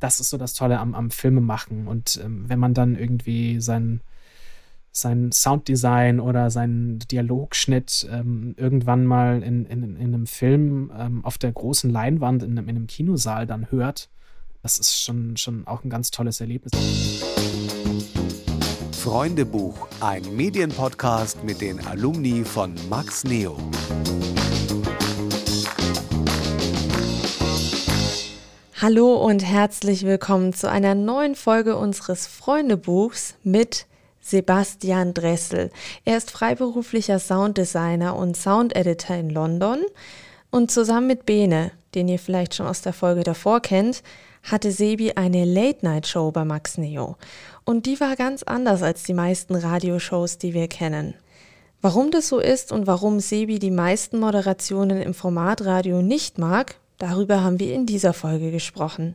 [0.00, 1.86] das ist so das Tolle am, am Filmemachen.
[1.86, 4.00] Und ähm, wenn man dann irgendwie sein,
[4.90, 11.38] sein Sounddesign oder seinen Dialogschnitt ähm, irgendwann mal in, in, in einem Film ähm, auf
[11.38, 14.10] der großen Leinwand in einem, in einem Kinosaal dann hört,
[14.62, 16.72] das ist schon, schon auch ein ganz tolles Erlebnis.
[18.92, 23.56] Freundebuch, ein Medienpodcast mit den Alumni von Max Neo.
[28.82, 33.84] Hallo und herzlich willkommen zu einer neuen Folge unseres Freundebuchs mit
[34.22, 35.70] Sebastian Dressel.
[36.06, 39.80] Er ist freiberuflicher Sounddesigner und Soundeditor in London
[40.50, 44.02] und zusammen mit Bene, den ihr vielleicht schon aus der Folge davor kennt,
[44.44, 47.18] hatte Sebi eine Late-Night-Show bei Max Neo.
[47.66, 51.12] Und die war ganz anders als die meisten Radioshows, die wir kennen.
[51.82, 57.42] Warum das so ist und warum Sebi die meisten Moderationen im Formatradio nicht mag, Darüber
[57.42, 59.14] haben wir in dieser Folge gesprochen.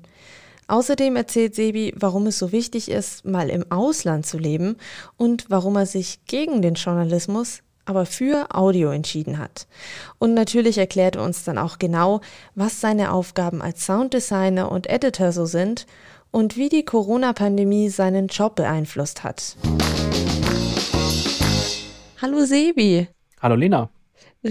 [0.68, 4.78] Außerdem erzählt Sebi, warum es so wichtig ist, mal im Ausland zu leben
[5.18, 9.68] und warum er sich gegen den Journalismus, aber für Audio entschieden hat.
[10.18, 12.22] Und natürlich erklärt er uns dann auch genau,
[12.56, 15.86] was seine Aufgaben als Sounddesigner und Editor so sind
[16.32, 19.58] und wie die Corona-Pandemie seinen Job beeinflusst hat.
[22.20, 23.08] Hallo Sebi.
[23.40, 23.92] Hallo Lena.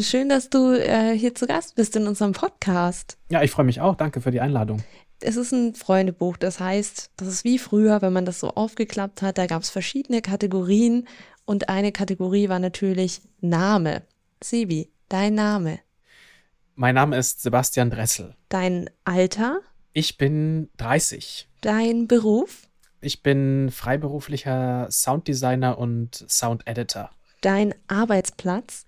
[0.01, 3.17] Schön, dass du äh, hier zu Gast bist in unserem Podcast.
[3.31, 3.95] Ja, ich freue mich auch.
[3.95, 4.83] Danke für die Einladung.
[5.21, 9.23] Es ist ein Freundebuch, das heißt, das ist wie früher, wenn man das so aufgeklappt
[9.23, 9.39] hat.
[9.39, 11.07] Da gab es verschiedene Kategorien
[11.45, 14.03] und eine Kategorie war natürlich Name.
[14.43, 15.79] Sebi, dein Name.
[16.75, 18.35] Mein Name ist Sebastian Dressel.
[18.49, 19.61] Dein Alter?
[19.93, 21.49] Ich bin 30.
[21.61, 22.67] Dein Beruf?
[23.01, 27.11] Ich bin freiberuflicher Sounddesigner und Soundeditor.
[27.43, 28.87] Dein Arbeitsplatz?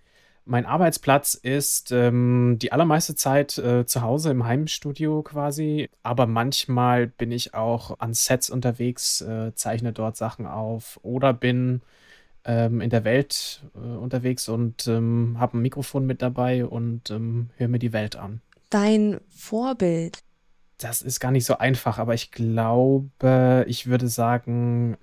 [0.48, 7.08] Mein Arbeitsplatz ist ähm, die allermeiste Zeit äh, zu Hause im Heimstudio quasi, aber manchmal
[7.08, 11.82] bin ich auch an Sets unterwegs, äh, zeichne dort Sachen auf oder bin
[12.44, 17.50] ähm, in der Welt äh, unterwegs und ähm, habe ein Mikrofon mit dabei und ähm,
[17.56, 18.40] höre mir die Welt an.
[18.70, 20.20] Dein Vorbild?
[20.78, 24.96] Das ist gar nicht so einfach, aber ich glaube, ich würde sagen,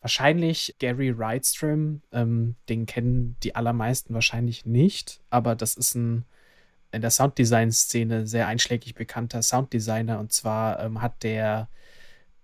[0.00, 6.24] Wahrscheinlich Gary Rydstrom, ähm, den kennen die allermeisten wahrscheinlich nicht, aber das ist ein
[6.92, 11.68] in der Sounddesign-Szene sehr einschlägig bekannter Sounddesigner und zwar ähm, hat der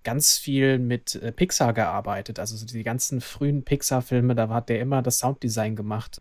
[0.05, 4.81] ganz viel mit äh, Pixar gearbeitet, also so die ganzen frühen Pixar-Filme, da hat der
[4.81, 6.21] immer das Sounddesign gemacht.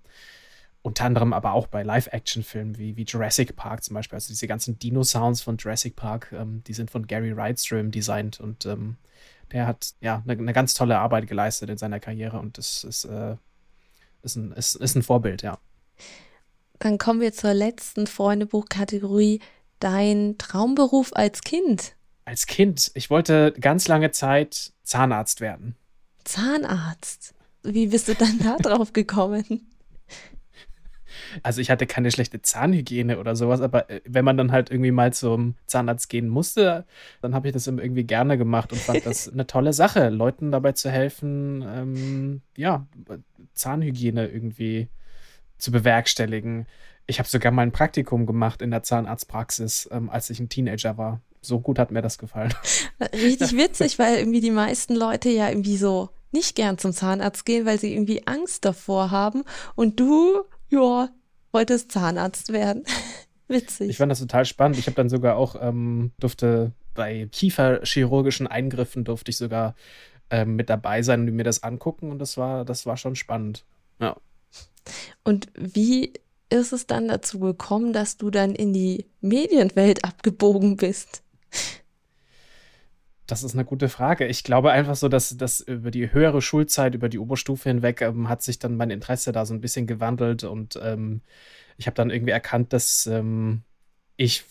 [0.83, 4.15] Unter anderem aber auch bei Live-Action-Filmen wie, wie Jurassic Park zum Beispiel.
[4.15, 8.65] Also diese ganzen Dino-Sounds von Jurassic Park, ähm, die sind von Gary Rydstrom designt und
[8.65, 8.97] ähm,
[9.51, 13.05] der hat ja eine, eine, ganz tolle Arbeit geleistet in seiner Karriere und das ist,
[13.05, 13.35] äh,
[14.23, 15.57] ist, ein, ist, ist ein Vorbild, ja.
[16.79, 19.39] Dann kommen wir zur letzten Freundebuch-Kategorie.
[19.79, 21.95] Dein Traumberuf als Kind.
[22.25, 22.91] Als Kind.
[22.95, 25.75] Ich wollte ganz lange Zeit Zahnarzt werden.
[26.23, 27.33] Zahnarzt?
[27.63, 29.69] Wie bist du dann da drauf gekommen?
[31.43, 34.91] Also ich hatte keine schlechte Zahnhygiene oder sowas, aber äh, wenn man dann halt irgendwie
[34.91, 36.85] mal zum Zahnarzt gehen musste,
[37.21, 40.73] dann habe ich das irgendwie gerne gemacht und fand das eine tolle Sache, Leuten dabei
[40.73, 42.87] zu helfen, ähm, ja,
[43.53, 44.89] Zahnhygiene irgendwie
[45.57, 46.67] zu bewerkstelligen.
[47.07, 50.97] Ich habe sogar mal ein Praktikum gemacht in der Zahnarztpraxis, ähm, als ich ein Teenager
[50.97, 51.21] war.
[51.41, 52.53] So gut hat mir das gefallen.
[53.13, 57.65] Richtig witzig, weil irgendwie die meisten Leute ja irgendwie so nicht gern zum Zahnarzt gehen,
[57.65, 59.43] weil sie irgendwie Angst davor haben.
[59.75, 61.09] Und du ja,
[61.51, 62.83] wolltest Zahnarzt werden.
[63.47, 63.89] Witzig.
[63.89, 64.79] Ich fand das total spannend.
[64.79, 69.75] Ich habe dann sogar auch, ähm, durfte bei kieferchirurgischen Eingriffen durfte ich sogar
[70.29, 73.65] ähm, mit dabei sein und mir das angucken und das war, das war schon spannend.
[73.99, 74.15] Ja.
[75.23, 76.13] Und wie
[76.49, 81.23] ist es dann dazu gekommen, dass du dann in die Medienwelt abgebogen bist?
[83.31, 84.27] Das ist eine gute Frage.
[84.27, 88.27] Ich glaube einfach so, dass das über die höhere Schulzeit, über die Oberstufe hinweg, ähm,
[88.27, 91.21] hat sich dann mein Interesse da so ein bisschen gewandelt und ähm,
[91.77, 93.61] ich habe dann irgendwie erkannt, dass ähm,
[94.17, 94.43] ich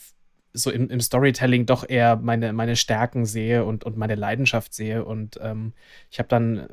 [0.54, 5.04] so im, im, Storytelling doch eher meine, meine Stärken sehe und, und meine Leidenschaft sehe.
[5.04, 5.74] Und ähm,
[6.10, 6.66] ich habe dann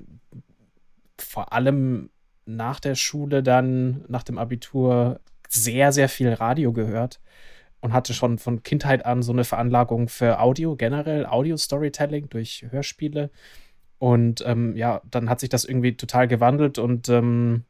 [1.18, 2.10] vor allem
[2.46, 5.20] nach der Schule dann, nach dem Abitur,
[5.50, 7.20] sehr, sehr viel Radio gehört
[7.88, 13.32] und hatte schon von Kindheit an so eine Veranlagung für Audio, generell Audio-Storytelling durch Hörspiele.
[13.98, 17.64] Und ähm, ja, dann hat sich das irgendwie total gewandelt und ähm,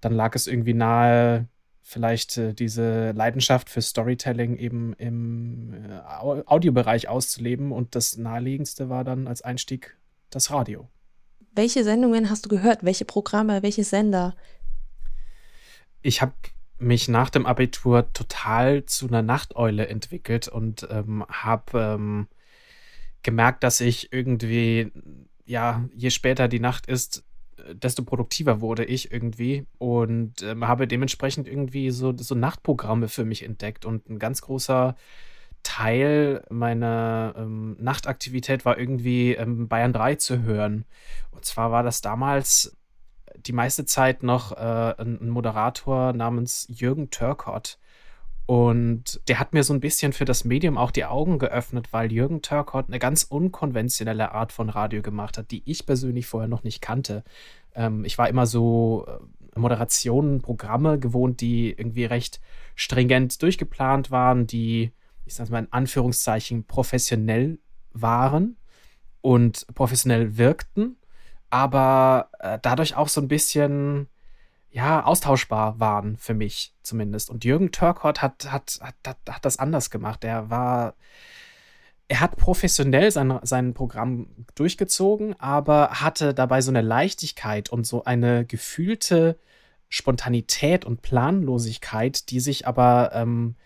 [0.00, 1.48] dann lag es irgendwie nahe,
[1.82, 5.98] vielleicht äh, diese Leidenschaft für Storytelling eben im äh,
[6.46, 7.72] Audiobereich auszuleben.
[7.72, 9.98] Und das naheliegendste war dann als Einstieg
[10.30, 10.88] das Radio.
[11.56, 12.84] Welche Sendungen hast du gehört?
[12.84, 14.36] Welche Programme, welche Sender?
[16.02, 16.34] Ich habe
[16.80, 22.28] mich nach dem Abitur total zu einer Nachteule entwickelt und ähm, habe ähm,
[23.22, 24.90] gemerkt, dass ich irgendwie,
[25.44, 27.24] ja, je später die Nacht ist,
[27.74, 33.42] desto produktiver wurde ich irgendwie und ähm, habe dementsprechend irgendwie so, so Nachtprogramme für mich
[33.44, 33.84] entdeckt.
[33.84, 34.96] Und ein ganz großer
[35.62, 40.84] Teil meiner ähm, Nachtaktivität war irgendwie ähm, Bayern 3 zu hören.
[41.30, 42.76] Und zwar war das damals
[43.46, 47.78] die meiste Zeit noch äh, ein, ein, Moderator namens Jürgen Törkott.
[48.46, 52.10] Und der hat mir so ein bisschen für das Medium auch die Augen geöffnet, weil
[52.10, 56.64] Jürgen Törkott eine ganz unkonventionelle Art von Radio gemacht hat, die ich persönlich vorher noch
[56.64, 57.22] nicht kannte.
[57.74, 62.40] Ähm, ich war immer so äh, Moderationen, Programme gewohnt, die irgendwie recht
[62.74, 64.92] stringent durchgeplant waren, die,
[65.26, 67.58] ich sage mal in Anführungszeichen, professionell
[67.92, 68.56] waren
[69.20, 70.96] und professionell wirkten,
[71.50, 74.08] aber äh, dadurch auch so ein bisschen
[74.70, 77.28] ja, austauschbar waren für mich zumindest.
[77.28, 80.24] Und Jürgen Törkott hat, hat, hat, hat, hat das anders gemacht.
[80.24, 80.94] Er war,
[82.08, 88.04] er hat professionell sein, sein Programm durchgezogen, aber hatte dabei so eine Leichtigkeit und so
[88.04, 89.38] eine gefühlte
[89.88, 93.56] Spontanität und Planlosigkeit, die sich aber ähm,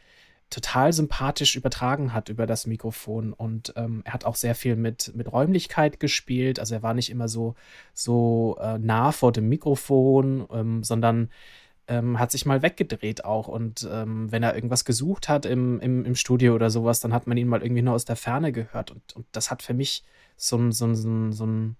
[0.55, 3.33] total sympathisch übertragen hat über das Mikrofon.
[3.33, 6.61] Und ähm, er hat auch sehr viel mit, mit Räumlichkeit gespielt.
[6.61, 7.57] Also er war nicht immer so,
[7.93, 11.31] so äh, nah vor dem Mikrofon, ähm, sondern
[11.89, 13.49] ähm, hat sich mal weggedreht auch.
[13.49, 17.27] Und ähm, wenn er irgendwas gesucht hat im, im, im Studio oder sowas, dann hat
[17.27, 18.93] man ihn mal irgendwie nur aus der Ferne gehört.
[18.93, 20.05] Und, und das hat für mich
[20.37, 21.77] so einen so so so ein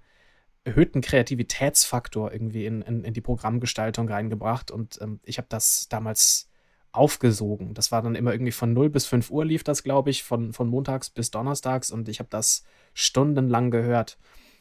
[0.65, 4.73] erhöhten Kreativitätsfaktor irgendwie in, in, in die Programmgestaltung reingebracht.
[4.73, 6.49] Und ähm, ich habe das damals
[6.95, 7.75] aufgesogen.
[7.75, 10.53] Das war dann immer irgendwie von 0 bis 5 Uhr lief das, glaube ich, von,
[10.53, 12.65] von montags bis donnerstags und ich habe das
[12.95, 14.17] stundenlang gehört.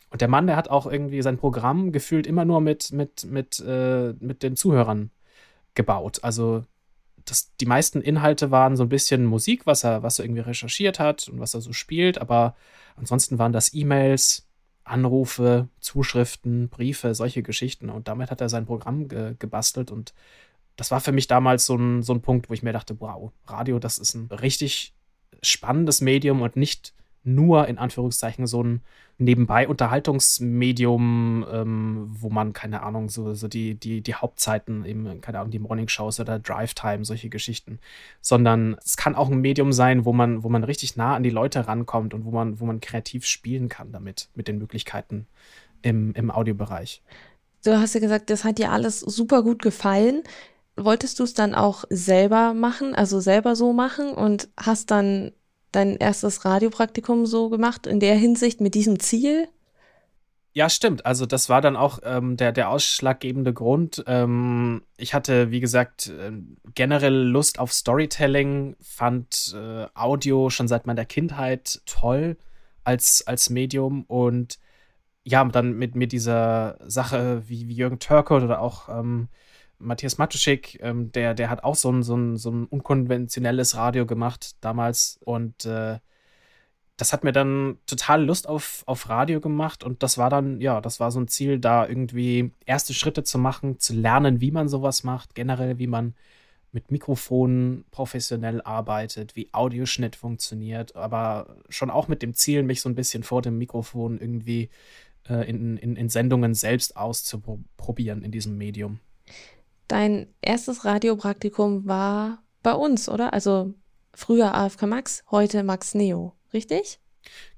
[0.09, 3.59] Und der Mann, der hat auch irgendwie sein Programm gefühlt immer nur mit, mit, mit,
[3.59, 5.11] äh, mit den Zuhörern
[5.75, 6.19] gebaut.
[6.23, 6.65] Also
[7.25, 10.99] das, die meisten Inhalte waren so ein bisschen Musik, was er, was er irgendwie recherchiert
[10.99, 12.55] hat und was er so spielt, aber
[12.95, 14.47] ansonsten waren das E-Mails,
[14.83, 17.89] Anrufe, Zuschriften, Briefe, solche Geschichten.
[17.89, 20.13] Und damit hat er sein Programm ge gebastelt und
[20.75, 23.31] das war für mich damals so ein, so ein Punkt, wo ich mir dachte, wow,
[23.47, 24.93] Radio, das ist ein richtig
[25.41, 26.93] spannendes Medium und nicht
[27.23, 28.81] nur in Anführungszeichen so ein
[29.17, 35.39] nebenbei Unterhaltungsmedium, ähm, wo man, keine Ahnung, so, so die, die, die Hauptzeiten, eben, keine
[35.39, 37.79] Ahnung, die Morning-Shows oder Drive-Time, solche Geschichten,
[38.19, 41.29] sondern es kann auch ein Medium sein, wo man, wo man richtig nah an die
[41.29, 45.27] Leute rankommt und wo man, wo man kreativ spielen kann damit, mit den Möglichkeiten
[45.81, 47.01] im, im Audiobereich.
[47.63, 50.23] Du hast ja gesagt, das hat dir alles super gut gefallen
[50.75, 55.31] wolltest du es dann auch selber machen, also selber so machen und hast dann
[55.71, 59.47] dein erstes Radiopraktikum so gemacht in der Hinsicht mit diesem Ziel?
[60.55, 61.05] Ja, stimmt.
[61.05, 64.03] Also das war dann auch ähm, der, der ausschlaggebende Grund.
[64.05, 66.31] Ähm, ich hatte, wie gesagt, äh,
[66.75, 72.37] generell Lust auf Storytelling, fand äh, Audio schon seit meiner Kindheit toll
[72.83, 74.59] als, als Medium und
[75.23, 79.29] ja, dann mit mir dieser Sache wie, wie Jürgen Törkot oder auch ähm,
[79.83, 84.05] Matthias Matuschik, ähm, der, der hat auch so ein, so, ein, so ein unkonventionelles Radio
[84.05, 85.99] gemacht damals und äh,
[86.97, 90.79] das hat mir dann total Lust auf, auf Radio gemacht und das war dann, ja,
[90.79, 94.69] das war so ein Ziel, da irgendwie erste Schritte zu machen, zu lernen, wie man
[94.69, 96.13] sowas macht, generell, wie man
[96.71, 102.89] mit Mikrofonen professionell arbeitet, wie Audioschnitt funktioniert, aber schon auch mit dem Ziel, mich so
[102.89, 104.69] ein bisschen vor dem Mikrofon irgendwie
[105.29, 108.99] äh, in, in, in Sendungen selbst auszuprobieren in diesem Medium.
[109.87, 113.33] Dein erstes Radiopraktikum war bei uns, oder?
[113.33, 113.73] Also
[114.13, 116.99] früher AFK Max, heute Max Neo, richtig?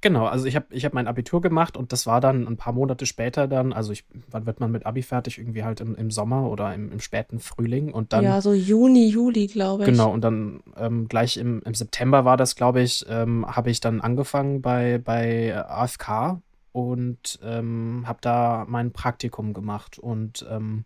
[0.01, 2.73] Genau, also ich habe ich hab mein Abitur gemacht und das war dann ein paar
[2.73, 5.39] Monate später dann, also ich, wann wird man mit Abi fertig?
[5.39, 8.23] Irgendwie halt im, im Sommer oder im, im späten Frühling und dann.
[8.23, 9.89] Ja, so Juni, Juli, glaube ich.
[9.89, 13.79] Genau, und dann ähm, gleich im, im September war das, glaube ich, ähm, habe ich
[13.79, 16.41] dann angefangen bei, bei AFK
[16.71, 20.85] und ähm, habe da mein Praktikum gemacht und ähm,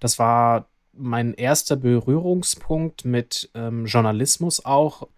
[0.00, 5.08] das war mein erster Berührungspunkt mit ähm, Journalismus auch.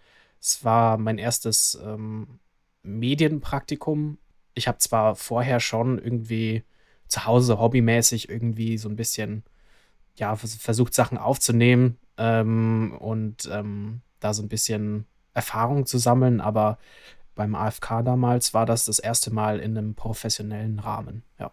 [0.41, 2.41] Es war mein erstes ähm,
[2.83, 4.19] Medienpraktikum.
[4.55, 6.65] Ich habe zwar vorher schon irgendwie
[7.09, 9.45] zu Hause hobbymäßig irgendwie so ein bisschen
[10.17, 16.79] ja versucht Sachen aufzunehmen ähm, und ähm, da so ein bisschen Erfahrung zu sammeln, aber
[17.35, 21.23] beim AFK damals war das das erste Mal in einem professionellen Rahmen.
[21.39, 21.53] Ja.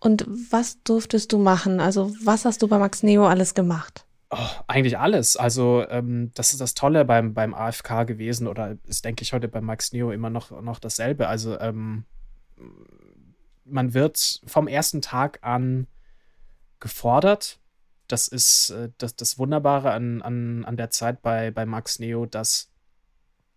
[0.00, 1.80] Und was durftest du machen?
[1.80, 4.04] Also, was hast du bei Max Neo alles gemacht?
[4.30, 4.36] Oh,
[4.66, 5.36] eigentlich alles.
[5.36, 9.48] Also, ähm, das ist das Tolle beim, beim AFK gewesen oder ist, denke ich, heute
[9.48, 11.28] bei Max Neo immer noch, noch dasselbe.
[11.28, 12.04] Also, ähm,
[13.64, 15.86] man wird vom ersten Tag an
[16.78, 17.58] gefordert.
[18.06, 22.26] Das ist äh, das, das Wunderbare an, an, an der Zeit bei, bei Max Neo,
[22.26, 22.70] dass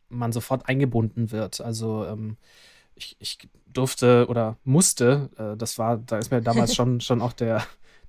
[0.09, 1.61] man sofort eingebunden wird.
[1.61, 2.37] Also, ähm,
[2.95, 7.33] ich, ich durfte oder musste, äh, das war, da ist mir damals schon, schon auch
[7.33, 7.63] der,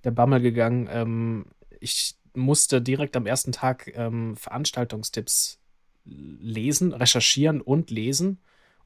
[0.05, 0.89] der Bammel gegangen.
[0.91, 1.47] Ähm,
[1.81, 5.59] ich musste direkt am ersten Tag ähm, Veranstaltungstipps
[6.05, 8.41] lesen, recherchieren und lesen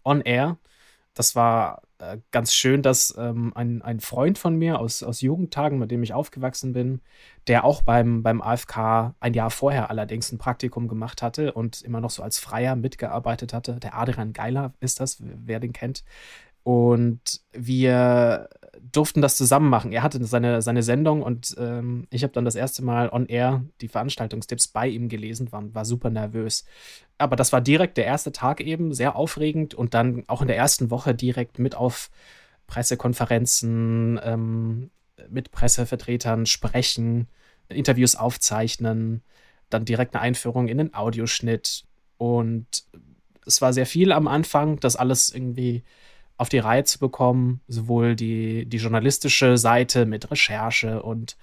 [0.04, 0.58] on air.
[1.14, 5.78] Das war äh, ganz schön, dass ähm, ein, ein Freund von mir aus, aus Jugendtagen,
[5.78, 7.00] mit dem ich aufgewachsen bin,
[7.46, 12.02] der auch beim, beim AFK ein Jahr vorher allerdings ein Praktikum gemacht hatte und immer
[12.02, 13.80] noch so als Freier mitgearbeitet hatte.
[13.80, 16.04] Der Adrian Geiler ist das, wer den kennt.
[16.66, 18.48] Und wir
[18.90, 19.92] durften das zusammen machen.
[19.92, 23.64] Er hatte seine, seine Sendung und ähm, ich habe dann das erste Mal on air
[23.80, 26.64] die Veranstaltungstipps bei ihm gelesen, war, war super nervös.
[27.18, 30.56] Aber das war direkt der erste Tag eben, sehr aufregend und dann auch in der
[30.56, 32.10] ersten Woche direkt mit auf
[32.66, 34.90] Pressekonferenzen, ähm,
[35.30, 37.28] mit Pressevertretern sprechen,
[37.68, 39.22] Interviews aufzeichnen,
[39.70, 41.84] dann direkt eine Einführung in den Audioschnitt
[42.18, 42.66] und
[43.46, 45.84] es war sehr viel am Anfang, das alles irgendwie
[46.36, 51.36] auf die Reihe zu bekommen, sowohl die, die journalistische Seite mit Recherche und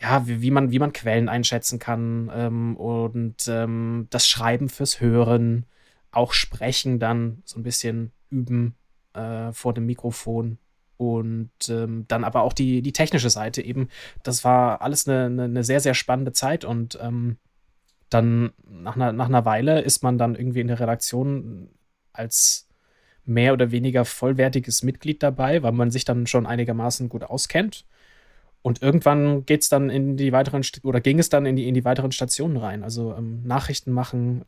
[0.00, 5.00] ja, wie, wie, man, wie man Quellen einschätzen kann ähm, und ähm, das Schreiben fürs
[5.00, 5.64] Hören,
[6.10, 8.74] auch Sprechen dann so ein bisschen üben
[9.14, 10.58] äh, vor dem Mikrofon
[10.96, 13.88] und ähm, dann aber auch die, die technische Seite eben.
[14.22, 17.36] Das war alles eine, eine, eine sehr, sehr spannende Zeit und ähm,
[18.08, 21.70] dann nach einer, nach einer Weile ist man dann irgendwie in der Redaktion
[22.12, 22.65] als
[23.26, 27.84] mehr oder weniger vollwertiges Mitglied dabei, weil man sich dann schon einigermaßen gut auskennt.
[28.62, 31.74] Und irgendwann geht es dann in die weiteren oder ging es dann in die, in
[31.74, 32.82] die weiteren Stationen rein.
[32.82, 34.44] Also ähm, Nachrichten machen,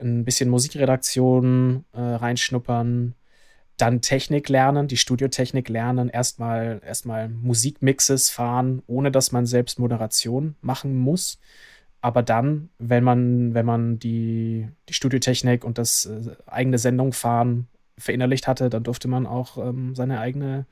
[0.00, 3.14] ein bisschen Musikredaktion äh, reinschnuppern,
[3.76, 10.56] dann Technik lernen, die Studiotechnik lernen, erstmal erstmal Musikmixes fahren, ohne dass man selbst Moderation
[10.60, 11.38] machen muss.
[12.00, 17.68] Aber dann, wenn man, wenn man die, die Studiotechnik und das äh, eigene Sendung fahren
[17.98, 20.66] verinnerlicht hatte, dann durfte man auch ähm, seine eigene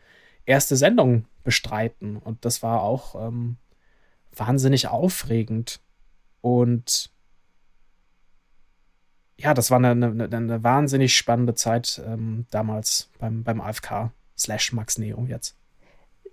[0.45, 2.17] erste Sendung bestreiten.
[2.17, 3.57] Und das war auch ähm,
[4.35, 5.81] wahnsinnig aufregend.
[6.41, 7.11] Und
[9.39, 14.73] ja, das war eine, eine, eine wahnsinnig spannende Zeit ähm, damals beim, beim AFK slash
[14.73, 15.57] Max Neo jetzt.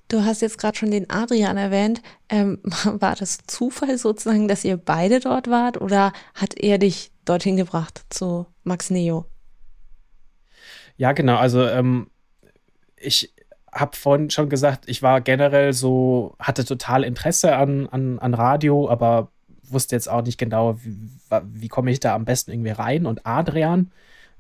[0.07, 2.01] Du hast jetzt gerade schon den Adrian erwähnt.
[2.29, 7.57] Ähm, war das Zufall sozusagen, dass ihr beide dort wart oder hat er dich dorthin
[7.57, 9.25] gebracht zu Max Neo?
[10.99, 11.37] Ja, genau.
[11.37, 12.07] Also ähm,
[12.97, 13.33] ich
[13.71, 18.89] habe vorhin schon gesagt, ich war generell so, hatte total Interesse an, an, an Radio,
[18.89, 19.31] aber
[19.63, 20.97] wusste jetzt auch nicht genau, wie,
[21.53, 23.05] wie komme ich da am besten irgendwie rein.
[23.05, 23.91] Und Adrian,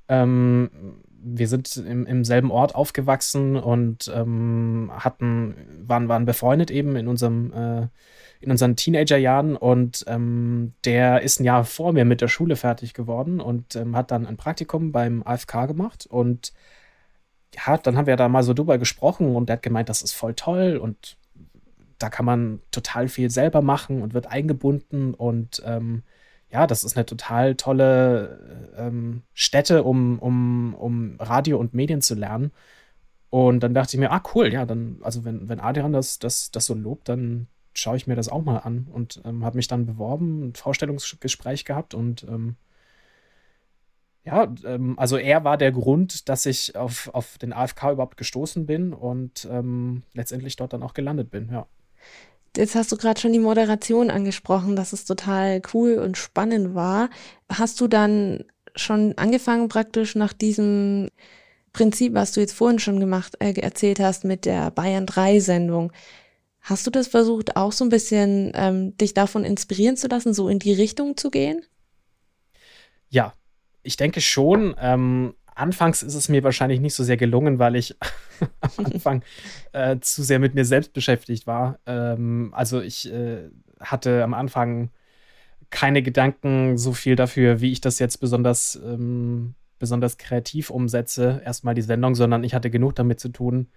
[0.09, 0.69] ähm,
[1.21, 5.55] wir sind im, im selben Ort aufgewachsen und ähm, hatten,
[5.87, 7.87] waren, waren befreundet eben in unserem äh,
[8.39, 12.93] in unseren Teenagerjahren und ähm, der ist ein Jahr vor mir mit der Schule fertig
[12.93, 16.53] geworden und ähm, hat dann ein Praktikum beim AFK gemacht und
[17.55, 20.13] ja, dann haben wir da mal so drüber gesprochen und der hat gemeint, das ist
[20.13, 21.17] voll toll und
[21.97, 26.03] da kann man total viel selber machen und wird eingebunden und ähm,
[26.51, 32.15] ja, das ist eine total tolle ähm, Stätte, um, um, um Radio und Medien zu
[32.15, 32.51] lernen.
[33.29, 36.49] Und dann dachte ich mir, ah, cool, ja, dann, also wenn, wenn Adrian das, das,
[36.51, 39.67] das so lobt, dann, schaue ich mir das auch mal an und ähm, habe mich
[39.67, 42.55] dann beworben, ein Vorstellungsgespräch gehabt und ähm,
[44.25, 48.65] ja, ähm, also er war der Grund, dass ich auf, auf den AFK überhaupt gestoßen
[48.65, 51.65] bin und ähm, letztendlich dort dann auch gelandet bin, ja.
[52.57, 57.09] Jetzt hast du gerade schon die Moderation angesprochen, dass es total cool und spannend war.
[57.47, 58.43] Hast du dann
[58.75, 61.09] schon angefangen praktisch nach diesem
[61.73, 65.91] Prinzip, was du jetzt vorhin schon gemacht, äh, erzählt hast mit der Bayern 3 Sendung,
[66.61, 70.49] Hast du das versucht, auch so ein bisschen ähm, dich davon inspirieren zu lassen, so
[70.49, 71.65] in die Richtung zu gehen?
[73.09, 73.33] Ja,
[73.81, 74.75] ich denke schon.
[74.79, 77.95] Ähm, anfangs ist es mir wahrscheinlich nicht so sehr gelungen, weil ich
[78.61, 79.23] am Anfang
[79.71, 81.79] äh, zu sehr mit mir selbst beschäftigt war.
[81.85, 83.49] Ähm, also ich äh,
[83.79, 84.89] hatte am Anfang
[85.69, 91.75] keine Gedanken so viel dafür, wie ich das jetzt besonders, ähm, besonders kreativ umsetze, erstmal
[91.75, 93.67] die Sendung, sondern ich hatte genug damit zu tun,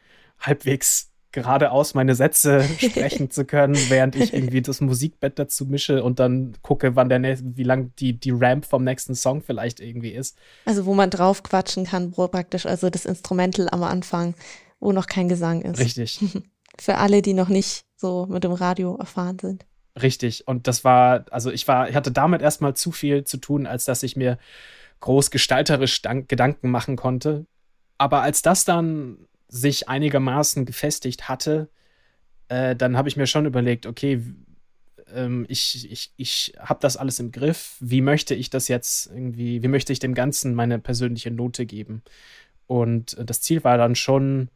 [0.40, 6.20] halbwegs geradeaus meine Sätze sprechen zu können, während ich irgendwie das Musikbett dazu mische und
[6.20, 10.10] dann gucke, wann der nächste, wie lang die, die Ramp vom nächsten Song vielleicht irgendwie
[10.10, 10.36] ist.
[10.64, 14.34] Also wo man drauf quatschen kann, praktisch, also das Instrumental am Anfang,
[14.80, 15.78] wo noch kein Gesang ist.
[15.78, 16.20] Richtig.
[16.78, 19.66] Für alle, die noch nicht so mit dem Radio erfahren sind.
[20.00, 20.48] Richtig.
[20.48, 23.84] Und das war, also ich war, ich hatte damit erstmal zu viel zu tun, als
[23.84, 24.38] dass ich mir
[25.00, 27.46] groß gestalterisch Gedanken machen konnte.
[27.98, 31.68] Aber als das dann sich einigermaßen gefestigt hatte,
[32.48, 34.22] äh, dann habe ich mir schon überlegt, okay,
[35.14, 37.76] ähm, ich, ich, ich habe das alles im Griff.
[37.78, 42.02] Wie möchte ich das jetzt irgendwie, wie möchte ich dem Ganzen meine persönliche Note geben?
[42.66, 44.48] Und das Ziel war dann schon,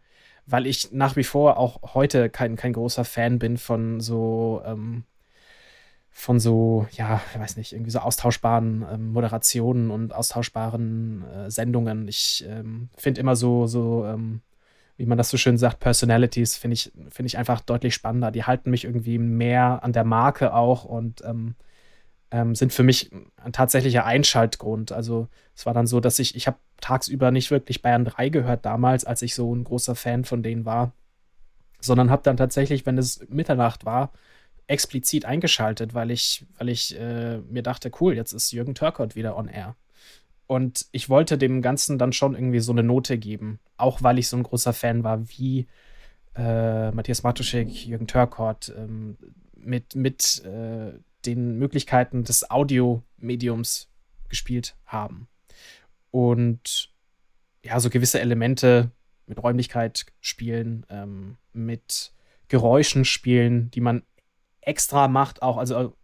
[0.46, 5.04] weil ich nach wie vor auch heute kein, kein großer Fan bin von so, ähm,
[6.10, 12.08] von so, ja, ich weiß nicht, irgendwie so austauschbaren ähm, Moderationen und austauschbaren äh, Sendungen.
[12.08, 14.40] Ich ähm, finde immer so, so, ähm,
[14.96, 18.30] wie man das so schön sagt, Personalities, finde ich, finde ich einfach deutlich spannender.
[18.30, 21.54] Die halten mich irgendwie mehr an der Marke auch und ähm,
[22.30, 24.92] ähm, sind für mich ein tatsächlicher Einschaltgrund.
[24.92, 28.64] Also es war dann so, dass ich, ich habe tagsüber nicht wirklich Bayern 3 gehört
[28.64, 30.92] damals, als ich so ein großer Fan von denen war,
[31.80, 34.12] sondern habe dann tatsächlich, wenn es Mitternacht war,
[34.66, 39.36] explizit eingeschaltet, weil ich, weil ich äh, mir dachte, cool, jetzt ist Jürgen Törkott wieder
[39.36, 39.76] on air.
[40.46, 44.28] Und ich wollte dem Ganzen dann schon irgendwie so eine Note geben, auch weil ich
[44.28, 45.66] so ein großer Fan war wie
[46.36, 49.16] äh, Matthias Matuschek, Jürgen Törkott, ähm,
[49.56, 50.92] mit, mit äh,
[51.24, 53.88] den Möglichkeiten des Audiomediums
[54.28, 55.28] gespielt haben.
[56.10, 56.92] Und
[57.64, 58.92] ja, so gewisse Elemente
[59.26, 62.12] mit Räumlichkeit spielen, ähm, mit
[62.48, 64.02] Geräuschen spielen, die man
[64.60, 65.56] extra macht, auch.
[65.56, 65.96] Also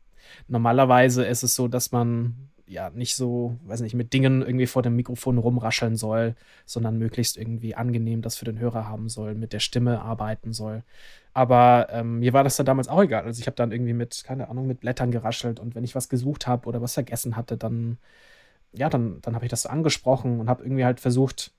[0.49, 4.83] normalerweise ist es so, dass man ja nicht so, weiß nicht, mit Dingen irgendwie vor
[4.83, 6.35] dem Mikrofon rumrascheln soll,
[6.67, 10.83] sondern möglichst irgendwie angenehm das für den Hörer haben soll, mit der Stimme arbeiten soll.
[11.35, 13.25] Aber ähm, mir war das dann damals auch egal.
[13.25, 16.09] Also ich habe dann irgendwie mit, keine Ahnung, mit Blättern geraschelt und wenn ich was
[16.09, 17.99] gesucht habe oder was vergessen hatte, dann,
[18.73, 21.53] ja, dann, dann habe ich das so angesprochen und habe irgendwie halt versucht,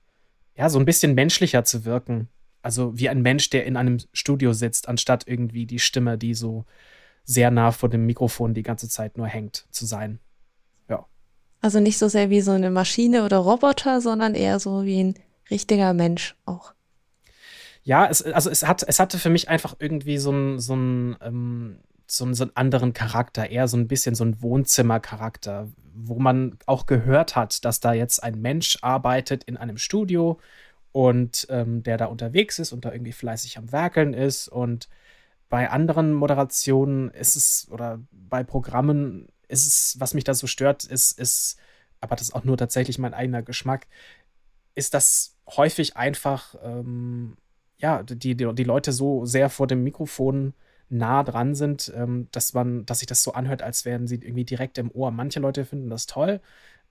[0.56, 2.28] ja, so ein bisschen menschlicher zu wirken.
[2.62, 6.64] Also wie ein Mensch, der in einem Studio sitzt, anstatt irgendwie die Stimme, die so
[7.24, 10.20] sehr nah vor dem Mikrofon die ganze Zeit nur hängt, zu sein.
[11.64, 15.14] Also nicht so sehr wie so eine Maschine oder Roboter, sondern eher so wie ein
[15.50, 16.74] richtiger Mensch auch
[17.86, 21.80] ja, es, also es, hat, es hatte für mich einfach irgendwie so einen so ähm,
[22.06, 27.36] so, so anderen Charakter, eher so ein bisschen so ein Wohnzimmercharakter, wo man auch gehört
[27.36, 30.38] hat, dass da jetzt ein Mensch arbeitet in einem Studio
[30.92, 34.48] und ähm, der da unterwegs ist und da irgendwie fleißig am Werkeln ist.
[34.48, 34.88] Und
[35.48, 41.18] bei anderen Moderationen ist es, oder bei Programmen es, was mich da so stört, ist,
[41.18, 41.56] ist,
[42.00, 43.86] aber das ist auch nur tatsächlich mein eigener Geschmack,
[44.74, 47.36] ist das häufig einfach ähm,
[47.78, 50.54] ja, die, die, die Leute so sehr vor dem Mikrofon
[50.88, 54.44] nah dran sind, ähm, dass man, dass sich das so anhört, als wären sie irgendwie
[54.44, 55.10] direkt im Ohr.
[55.10, 56.40] Manche Leute finden das toll.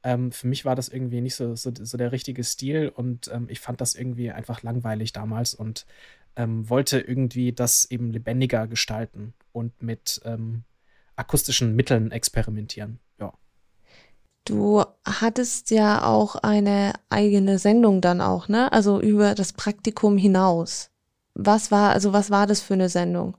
[0.03, 3.47] Ähm, für mich war das irgendwie nicht so, so, so der richtige Stil und ähm,
[3.49, 5.85] ich fand das irgendwie einfach langweilig damals und
[6.35, 10.63] ähm, wollte irgendwie das eben lebendiger gestalten und mit ähm,
[11.15, 12.99] akustischen Mitteln experimentieren.
[13.19, 13.33] Ja.
[14.45, 18.71] Du hattest ja auch eine eigene Sendung dann auch, ne?
[18.71, 20.91] Also über das Praktikum hinaus.
[21.33, 23.37] Was war, also was war das für eine Sendung?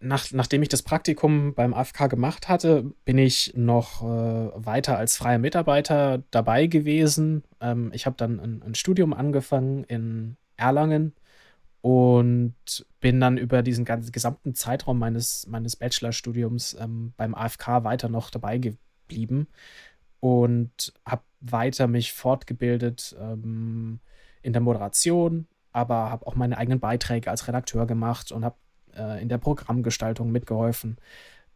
[0.00, 4.06] Nach, nachdem ich das Praktikum beim AFK gemacht hatte, bin ich noch äh,
[4.54, 7.44] weiter als freier Mitarbeiter dabei gewesen.
[7.60, 11.14] Ähm, ich habe dann ein, ein Studium angefangen in Erlangen
[11.84, 12.54] und
[12.98, 18.30] bin dann über diesen ganzen gesamten Zeitraum meines, meines Bachelorstudiums ähm, beim AFK weiter noch
[18.30, 19.48] dabei geblieben
[20.18, 24.00] und habe weiter mich fortgebildet ähm,
[24.40, 28.56] in der Moderation, aber habe auch meine eigenen Beiträge als Redakteur gemacht und habe
[28.96, 30.96] äh, in der Programmgestaltung mitgeholfen.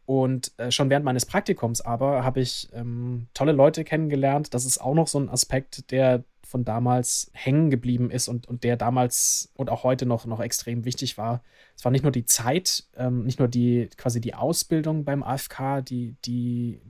[0.05, 4.53] Und äh, schon während meines Praktikums aber habe ich ähm, tolle Leute kennengelernt.
[4.53, 8.63] Das ist auch noch so ein Aspekt, der von damals hängen geblieben ist und, und
[8.63, 11.43] der damals und auch heute noch, noch extrem wichtig war.
[11.77, 15.81] Es war nicht nur die Zeit, ähm, nicht nur die quasi die Ausbildung beim AFK,
[15.83, 16.81] die, die,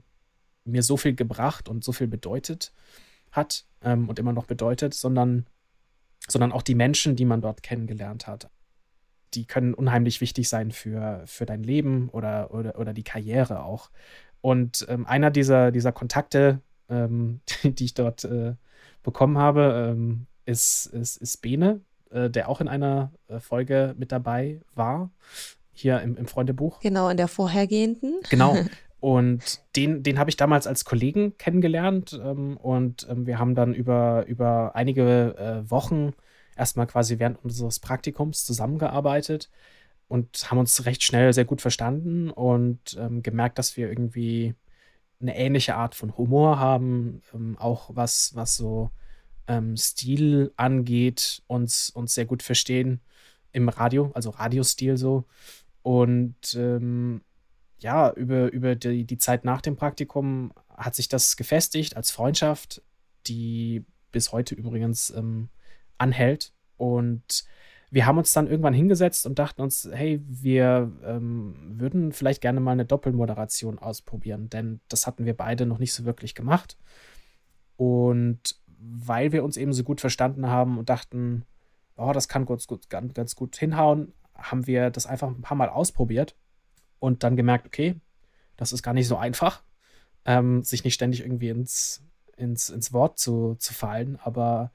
[0.64, 2.72] mir so viel gebracht und so viel bedeutet
[3.32, 5.46] hat ähm, und immer noch bedeutet, sondern,
[6.28, 8.50] sondern auch die Menschen, die man dort kennengelernt hat.
[9.34, 13.90] Die können unheimlich wichtig sein für, für dein Leben oder, oder, oder die Karriere auch.
[14.40, 18.54] Und ähm, einer dieser, dieser Kontakte, ähm, die, ich dort äh,
[19.02, 24.12] bekommen habe, ähm, ist, ist, ist Bene, äh, der auch in einer äh, Folge mit
[24.12, 25.10] dabei war,
[25.72, 26.80] hier im, im Freundebuch.
[26.80, 28.20] Genau, in der vorhergehenden.
[28.28, 28.56] Genau.
[29.00, 33.72] Und den, den habe ich damals als Kollegen kennengelernt ähm, und ähm, wir haben dann
[33.72, 36.12] über, über einige äh, Wochen
[36.54, 39.48] erstmal quasi während unseres Praktikums zusammengearbeitet
[40.06, 44.54] und haben uns recht schnell sehr gut verstanden und ähm, gemerkt, dass wir irgendwie
[45.20, 48.90] eine ähnliche Art von Humor haben, ähm, auch was, was so
[49.46, 53.00] ähm, Stil angeht, uns, uns sehr gut verstehen
[53.52, 55.24] im Radio, also Radiostil so.
[55.82, 57.22] Und ähm,
[57.78, 62.82] ja, über, über die, die Zeit nach dem Praktikum hat sich das gefestigt als Freundschaft,
[63.26, 65.48] die bis heute übrigens ähm,
[65.98, 66.52] anhält.
[66.76, 67.44] Und
[67.90, 72.60] wir haben uns dann irgendwann hingesetzt und dachten uns, hey, wir ähm, würden vielleicht gerne
[72.60, 76.78] mal eine Doppelmoderation ausprobieren, denn das hatten wir beide noch nicht so wirklich gemacht.
[77.76, 81.44] Und weil wir uns eben so gut verstanden haben und dachten,
[81.96, 85.56] oh, das kann ganz gut, ganz, ganz gut hinhauen, haben wir das einfach ein paar
[85.56, 86.36] Mal ausprobiert
[86.98, 87.96] und dann gemerkt, okay,
[88.56, 89.62] das ist gar nicht so einfach,
[90.24, 92.02] ähm, sich nicht ständig irgendwie ins,
[92.36, 94.70] ins, ins Wort zu, zu fallen, aber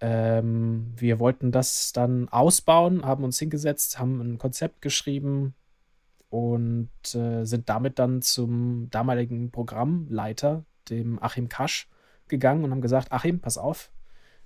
[0.00, 5.54] ähm, wir wollten das dann ausbauen, haben uns hingesetzt, haben ein Konzept geschrieben
[6.28, 11.88] und äh, sind damit dann zum damaligen Programmleiter, dem Achim Kasch,
[12.28, 13.90] gegangen und haben gesagt, Achim, pass auf,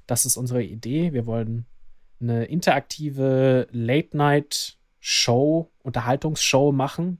[0.06, 1.12] das ist unsere Idee.
[1.12, 1.66] Wir wollen
[2.20, 7.18] eine interaktive Late-Night-Show, Unterhaltungsshow machen.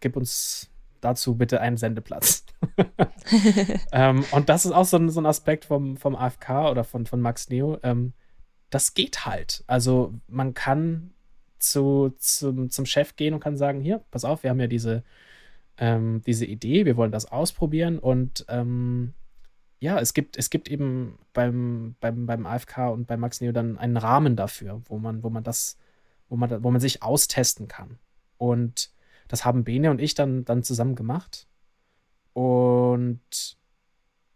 [0.00, 0.69] Gib uns
[1.00, 2.44] dazu bitte einen Sendeplatz.
[3.92, 7.06] ähm, und das ist auch so ein, so ein Aspekt vom, vom AFK oder von,
[7.06, 7.78] von Max Neo.
[7.82, 8.12] Ähm,
[8.70, 9.64] das geht halt.
[9.66, 11.12] Also man kann
[11.58, 15.02] zu, zum, zum Chef gehen und kann sagen, hier, pass auf, wir haben ja diese,
[15.78, 19.14] ähm, diese Idee, wir wollen das ausprobieren und ähm,
[19.80, 23.78] ja, es gibt, es gibt eben beim, beim, beim AFK und bei Max Neo dann
[23.78, 25.78] einen Rahmen dafür, wo man, wo man das,
[26.28, 27.98] wo man, wo man sich austesten kann.
[28.36, 28.90] Und
[29.30, 31.46] das haben Bene und ich dann, dann zusammen gemacht.
[32.32, 33.58] Und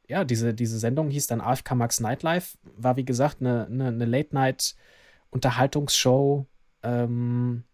[0.06, 4.04] ja, diese, diese Sendung hieß dann AFK Max Nightlife, war wie gesagt eine, eine, eine
[4.04, 6.46] Late-Night-Unterhaltungsshow.
[6.82, 7.64] Ähm,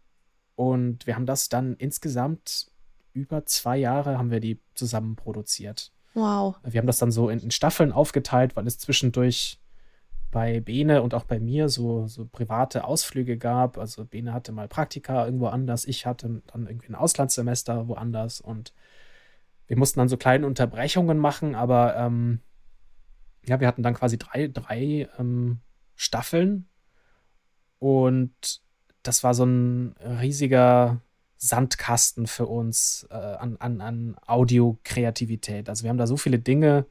[0.55, 2.73] und wir haben das dann insgesamt
[3.13, 5.93] über zwei Jahre haben wir die zusammen produziert.
[6.15, 6.57] Wow.
[6.63, 9.60] Wir haben das dann so in, in Staffeln aufgeteilt, weil es zwischendurch
[10.31, 13.79] bei Bene und auch bei mir so, so private Ausflüge gab.
[13.79, 18.73] Also Bene hatte mal Praktika irgendwo anders, ich hatte dann irgendwie ein Auslandssemester woanders und
[19.67, 22.41] wir mussten dann so kleine Unterbrechungen machen, aber ähm,
[23.47, 25.61] ja, wir hatten dann quasi drei, drei ähm,
[25.95, 26.69] Staffeln
[27.79, 28.63] und
[29.03, 31.01] das war so ein riesiger
[31.37, 35.69] Sandkasten für uns äh, an, an, an Audiokreativität.
[35.71, 36.85] Also wir haben da so viele Dinge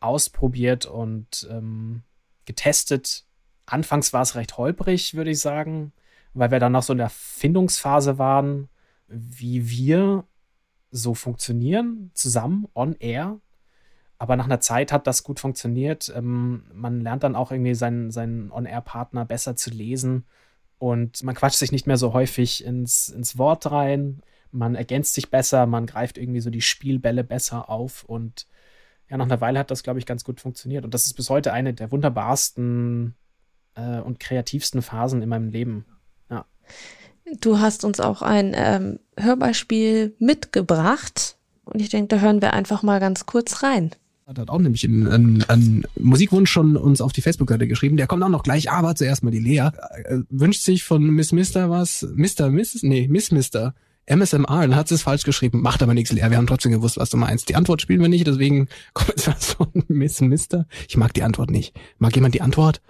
[0.00, 2.02] ausprobiert und ähm,
[2.44, 3.24] getestet.
[3.66, 5.92] Anfangs war es recht holprig, würde ich sagen,
[6.34, 8.68] weil wir dann noch so in der Findungsphase waren,
[9.08, 10.24] wie wir
[10.90, 13.40] so funktionieren, zusammen, on air.
[14.18, 16.12] Aber nach einer Zeit hat das gut funktioniert.
[16.14, 20.26] Ähm, man lernt dann auch irgendwie seinen, seinen On-Air-Partner besser zu lesen
[20.78, 24.20] und man quatscht sich nicht mehr so häufig ins, ins Wort rein.
[24.50, 28.46] Man ergänzt sich besser, man greift irgendwie so die Spielbälle besser auf und
[29.12, 30.86] ja, nach einer Weile hat das, glaube ich, ganz gut funktioniert.
[30.86, 33.14] Und das ist bis heute eine der wunderbarsten
[33.74, 35.84] äh, und kreativsten Phasen in meinem Leben.
[36.30, 36.46] Ja.
[37.42, 42.82] Du hast uns auch ein ähm, Hörbeispiel mitgebracht und ich denke, da hören wir einfach
[42.82, 43.90] mal ganz kurz rein
[44.38, 47.98] hat auch nämlich einen, einen, einen Musikwunsch schon uns auf die Facebook-Seite geschrieben.
[47.98, 49.58] Der kommt auch noch gleich, aber zuerst mal die Lea.
[49.58, 52.08] Äh, wünscht sich von Miss Mister was?
[52.14, 52.82] Mister, Miss?
[52.82, 53.74] Nee, Miss Mister.
[54.06, 55.62] MSMR, dann hat sie es falsch geschrieben.
[55.62, 56.28] Macht aber nichts, Lea.
[56.28, 57.48] Wir haben trotzdem gewusst, was du meinst.
[57.48, 60.66] Die Antwort spielen wir nicht, deswegen kommt jetzt was von Miss Mister.
[60.88, 61.74] Ich mag die Antwort nicht.
[61.98, 62.80] Mag jemand die Antwort?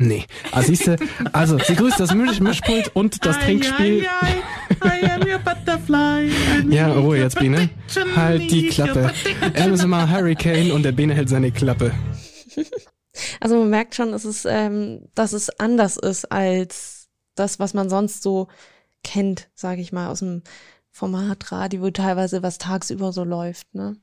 [0.00, 0.24] Nee.
[0.52, 0.96] Also siehste,
[1.32, 4.06] also sie grüßt das Misch Mischpult und das Trinkspiel.
[4.84, 6.30] I am your butterfly.
[6.70, 7.68] ja, Ruhe jetzt, Biene.
[8.14, 9.12] Halt die Klappe.
[9.54, 11.92] Er ist immer Hurricane und der Biene hält seine Klappe.
[13.40, 17.90] Also man merkt schon, dass es, ähm, dass es anders ist als das, was man
[17.90, 18.46] sonst so
[19.04, 20.42] kennt, sage ich mal, aus dem
[20.90, 23.96] Format Radio, wo teilweise was tagsüber so läuft, ne?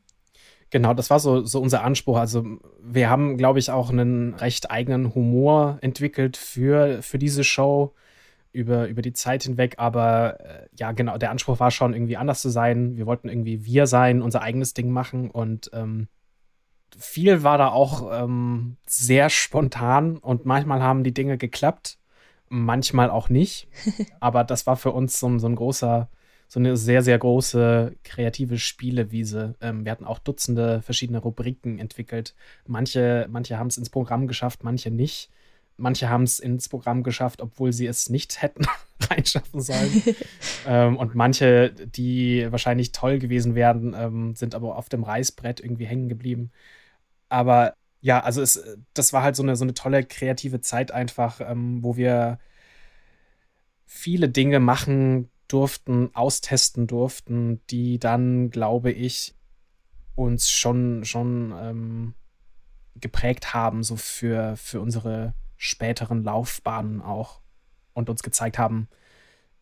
[0.71, 2.17] Genau, das war so, so unser Anspruch.
[2.17, 2.43] Also
[2.81, 7.93] wir haben, glaube ich, auch einen recht eigenen Humor entwickelt für, für diese Show
[8.51, 9.75] über, über die Zeit hinweg.
[9.77, 12.97] Aber äh, ja, genau, der Anspruch war schon irgendwie anders zu sein.
[12.97, 16.07] Wir wollten irgendwie wir sein, unser eigenes Ding machen und ähm,
[16.97, 21.97] viel war da auch ähm, sehr spontan und manchmal haben die Dinge geklappt,
[22.49, 23.67] manchmal auch nicht.
[24.19, 26.09] Aber das war für uns so, so ein großer
[26.47, 29.55] so eine sehr, sehr große kreative Spielewiese.
[29.61, 32.35] Ähm, wir hatten auch Dutzende verschiedene Rubriken entwickelt.
[32.67, 35.29] Manche, manche haben es ins Programm geschafft, manche nicht.
[35.77, 38.65] Manche haben es ins Programm geschafft, obwohl sie es nicht hätten
[39.09, 40.03] reinschaffen sollen.
[40.67, 45.85] ähm, und manche, die wahrscheinlich toll gewesen wären, ähm, sind aber auf dem Reißbrett irgendwie
[45.85, 46.51] hängen geblieben.
[47.27, 47.73] Aber
[48.05, 48.63] ja, also es,
[48.93, 52.37] das war halt so eine, so eine tolle kreative Zeit einfach, ähm, wo wir
[53.87, 59.33] viele Dinge machen durften, austesten durften, die dann, glaube ich,
[60.13, 62.13] uns schon, schon ähm,
[62.93, 67.41] geprägt haben, so für, für unsere späteren Laufbahnen auch
[67.93, 68.87] und uns gezeigt haben,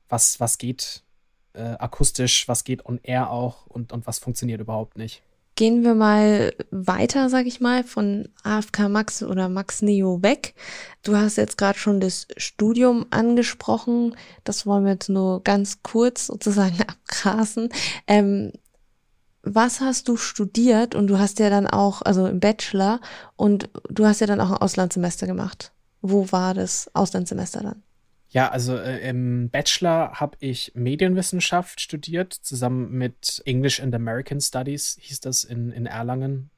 [0.09, 1.05] was, was geht
[1.53, 5.23] äh, akustisch, was geht on air auch und, und was funktioniert überhaupt nicht.
[5.55, 10.55] Gehen wir mal weiter, sag ich mal, von AFK Max oder Max Neo weg.
[11.03, 14.15] Du hast jetzt gerade schon das Studium angesprochen.
[14.43, 17.69] Das wollen wir jetzt nur ganz kurz sozusagen abgrasen.
[18.07, 18.51] Ähm,
[19.43, 20.95] was hast du studiert?
[20.95, 22.99] Und du hast ja dann auch, also im Bachelor,
[23.35, 25.71] und du hast ja dann auch ein Auslandssemester gemacht.
[26.01, 27.83] Wo war das Auslandssemester dann?
[28.33, 34.97] Ja, also äh, im Bachelor habe ich Medienwissenschaft studiert, zusammen mit English and American Studies,
[34.99, 36.49] hieß das in, in Erlangen.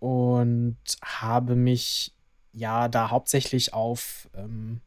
[0.00, 2.12] Und habe mich
[2.52, 4.80] ja da hauptsächlich auf ähm,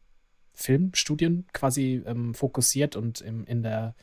[0.52, 3.94] Filmstudien quasi ähm, fokussiert und im, in der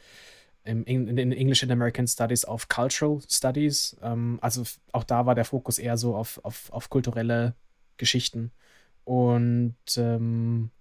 [0.63, 3.97] im, in den English and American Studies auf Cultural Studies.
[4.01, 7.53] Ähm, also auch da war der Fokus eher so auf, auf, auf kulturelle
[7.97, 8.51] Geschichten.
[9.03, 10.71] Und ähm,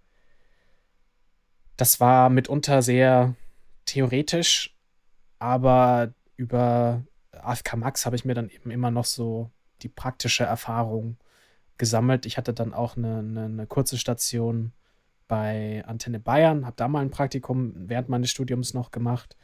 [1.76, 3.35] das war mitunter sehr
[3.85, 4.76] theoretisch,
[5.38, 9.50] aber über AFK Max habe ich mir dann eben immer noch so
[9.82, 11.16] die praktische Erfahrung
[11.78, 12.26] gesammelt.
[12.26, 14.72] Ich hatte dann auch eine, eine, eine kurze Station
[15.28, 19.37] bei Antenne Bayern, habe da mal ein Praktikum während meines Studiums noch gemacht.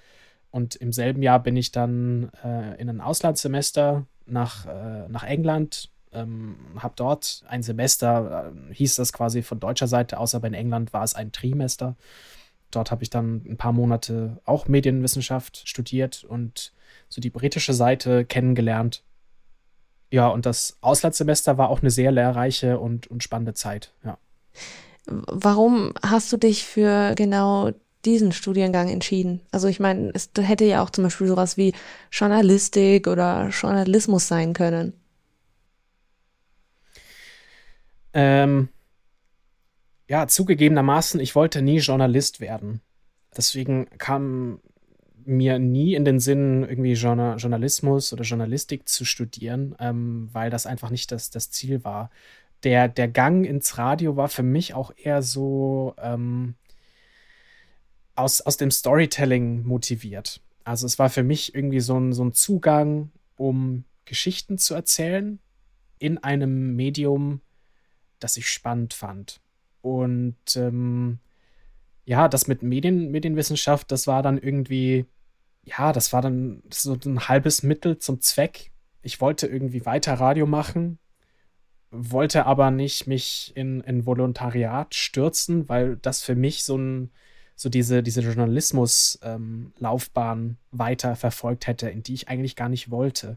[0.51, 5.91] Und im selben Jahr bin ich dann äh, in ein Auslandssemester nach, äh, nach England,
[6.13, 10.55] ähm, habe dort ein Semester, äh, hieß das quasi von deutscher Seite aus, aber in
[10.55, 11.97] England war es ein Trimester.
[12.71, 16.73] Dort habe ich dann ein paar Monate auch Medienwissenschaft studiert und
[17.09, 19.03] so die britische Seite kennengelernt.
[20.11, 24.19] Ja, und das Auslandssemester war auch eine sehr lehrreiche und, und spannende Zeit, ja.
[25.07, 27.71] Warum hast du dich für genau
[28.05, 29.41] diesen Studiengang entschieden?
[29.51, 31.73] Also ich meine, es hätte ja auch zum Beispiel sowas wie
[32.11, 34.93] Journalistik oder Journalismus sein können.
[38.21, 38.69] Ähm,
[40.09, 42.81] ja, zugegebenermaßen, ich wollte nie Journalist werden.
[43.37, 44.59] Deswegen kam
[45.25, 50.67] mir nie in den Sinn, irgendwie Journal Journalismus oder Journalistik zu studieren, ähm, weil das
[50.67, 52.11] einfach nicht das, das Ziel war.
[52.65, 56.57] Der, der Gang ins Radio war für mich auch eher so ähm,
[58.17, 60.41] aus, aus dem Storytelling motiviert.
[60.65, 65.39] Also es war für mich irgendwie so ein, so ein Zugang, um Geschichten zu erzählen
[66.01, 67.43] in einem Medium,
[68.21, 69.41] das ich spannend fand.
[69.83, 71.19] Und ähm,
[72.05, 75.07] ja, das mit Medien, Medienwissenschaft, das war dann irgendwie
[75.69, 78.73] ja, das war dann so ein halbes Mittel zum Zweck.
[79.03, 80.99] Ich wollte irgendwie weiter Radio machen,
[81.91, 87.11] wollte aber nicht mich in, in Volontariat stürzen, weil das für mich so ein
[87.55, 93.37] so diese, diese Journalismus-Laufbahn ähm, weiter verfolgt hätte, in die ich eigentlich gar nicht wollte.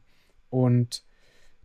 [0.51, 1.01] Und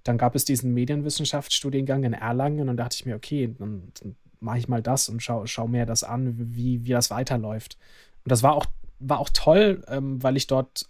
[0.09, 4.17] dann gab es diesen Medienwissenschaftsstudiengang in Erlangen und da dachte ich mir, okay, dann, dann
[4.41, 7.77] mache ich mal das und schau, schau mir das an, wie, wie das weiterläuft.
[8.25, 8.67] Und das war auch
[8.99, 10.89] war auch toll, ähm, weil ich dort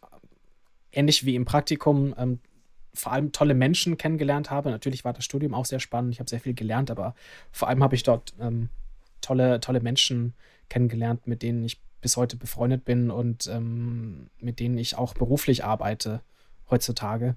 [0.93, 2.41] ähnlich wie im Praktikum ähm,
[2.95, 4.71] vor allem tolle Menschen kennengelernt habe.
[4.71, 7.15] Natürlich war das Studium auch sehr spannend, ich habe sehr viel gelernt, aber
[7.51, 8.71] vor allem habe ich dort ähm,
[9.21, 10.35] tolle, tolle Menschen
[10.69, 15.65] kennengelernt, mit denen ich bis heute befreundet bin und ähm, mit denen ich auch beruflich
[15.65, 16.23] arbeite
[16.71, 17.37] heutzutage.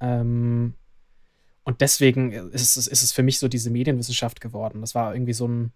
[0.00, 0.74] Ähm,
[1.70, 4.80] und deswegen ist es, ist es für mich so diese Medienwissenschaft geworden.
[4.80, 5.70] Das war irgendwie so ein,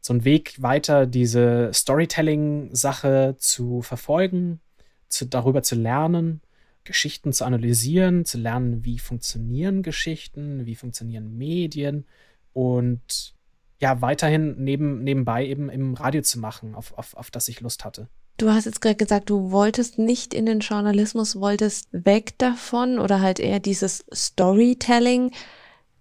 [0.00, 4.60] so ein Weg weiter, diese Storytelling-Sache zu verfolgen,
[5.08, 6.40] zu, darüber zu lernen,
[6.84, 12.06] Geschichten zu analysieren, zu lernen, wie funktionieren Geschichten, wie funktionieren Medien
[12.54, 13.34] und
[13.78, 17.84] ja, weiterhin neben, nebenbei eben im Radio zu machen, auf, auf, auf das ich Lust
[17.84, 18.08] hatte.
[18.38, 23.22] Du hast jetzt gerade gesagt, du wolltest nicht in den Journalismus, wolltest weg davon oder
[23.22, 25.32] halt eher dieses Storytelling.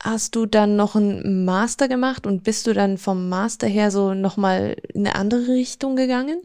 [0.03, 4.13] Hast du dann noch einen Master gemacht und bist du dann vom Master her so
[4.13, 6.41] nochmal in eine andere Richtung gegangen?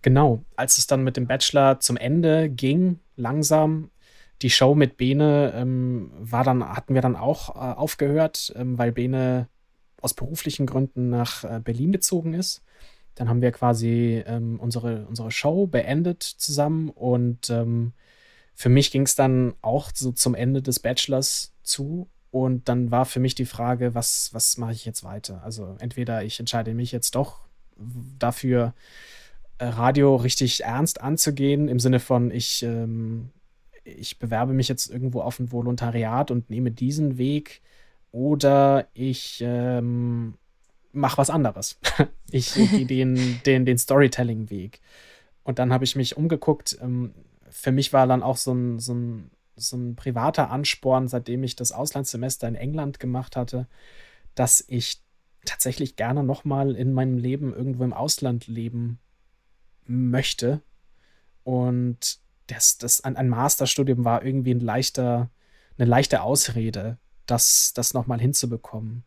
[0.00, 3.90] Genau, als es dann mit dem Bachelor zum Ende ging, langsam,
[4.40, 8.92] die Show mit Bene ähm, war dann, hatten wir dann auch äh, aufgehört, ähm, weil
[8.92, 9.48] Bene
[10.00, 12.62] aus beruflichen Gründen nach äh, Berlin gezogen ist.
[13.18, 17.92] Dann haben wir quasi ähm, unsere, unsere Show beendet zusammen und ähm,
[18.54, 23.06] für mich ging es dann auch so zum Ende des Bachelors zu und dann war
[23.06, 25.42] für mich die Frage, was, was mache ich jetzt weiter?
[25.42, 27.40] Also entweder ich entscheide mich jetzt doch
[28.18, 28.74] dafür,
[29.58, 33.30] äh, Radio richtig ernst anzugehen, im Sinne von, ich, ähm,
[33.82, 37.62] ich bewerbe mich jetzt irgendwo auf ein Volontariat und nehme diesen Weg,
[38.12, 40.34] oder ich ähm,
[40.92, 41.78] mache was anderes.
[42.30, 44.80] ich gehe den, den, den Storytelling-Weg.
[45.42, 46.78] Und dann habe ich mich umgeguckt.
[46.80, 47.14] Ähm,
[47.48, 51.56] für mich war dann auch so ein, so ein so ein privater Ansporn, seitdem ich
[51.56, 53.66] das Auslandssemester in England gemacht hatte,
[54.34, 55.02] dass ich
[55.44, 58.98] tatsächlich gerne nochmal in meinem Leben irgendwo im Ausland leben
[59.86, 60.62] möchte.
[61.44, 65.30] Und das, das ein, ein Masterstudium war irgendwie ein leichter,
[65.78, 69.04] eine leichte Ausrede, das, das nochmal hinzubekommen.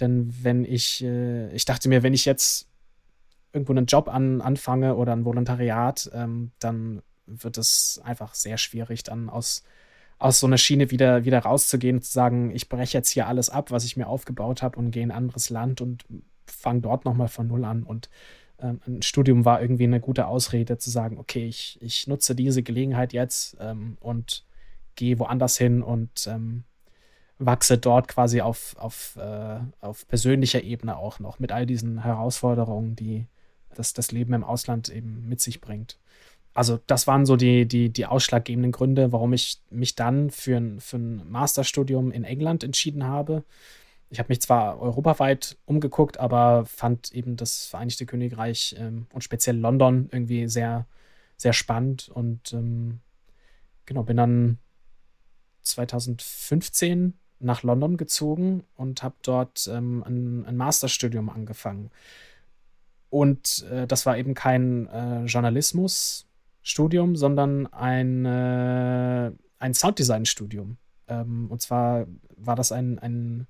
[0.00, 2.68] Denn wenn ich, äh, ich dachte mir, wenn ich jetzt
[3.52, 9.02] irgendwo einen Job an, anfange oder ein Volontariat, ähm, dann wird es einfach sehr schwierig,
[9.04, 9.62] dann aus
[10.22, 13.70] aus so einer Schiene wieder, wieder rauszugehen, zu sagen, ich breche jetzt hier alles ab,
[13.70, 16.04] was ich mir aufgebaut habe und gehe in ein anderes Land und
[16.46, 17.82] fange dort nochmal von Null an.
[17.82, 18.08] Und
[18.60, 22.62] ähm, ein Studium war irgendwie eine gute Ausrede zu sagen, okay, ich, ich nutze diese
[22.62, 24.44] Gelegenheit jetzt ähm, und
[24.94, 26.64] gehe woanders hin und ähm,
[27.46, 32.96] wachse dort quasi auf, auf, äh, auf persönlicher Ebene auch noch mit all diesen Herausforderungen,
[32.96, 33.26] die
[33.74, 35.98] das, das Leben im Ausland eben mit sich bringt.
[36.54, 40.80] Also das waren so die, die, die ausschlaggebenden Gründe, warum ich mich dann für ein,
[40.80, 43.44] für ein Masterstudium in England entschieden habe.
[44.10, 49.56] Ich habe mich zwar europaweit umgeguckt, aber fand eben das Vereinigte Königreich ähm, und speziell
[49.56, 50.86] London irgendwie sehr,
[51.38, 53.00] sehr spannend und ähm,
[53.86, 54.58] genau, bin dann
[55.62, 61.90] 2015 nach London gezogen und habe dort ähm, ein, ein, Masterstudium angefangen.
[63.10, 70.78] Und äh, das war eben kein äh, Journalismusstudium, sondern ein, äh, ein Sounddesign-Studium.
[71.08, 73.46] Ähm, und zwar war das ein, ein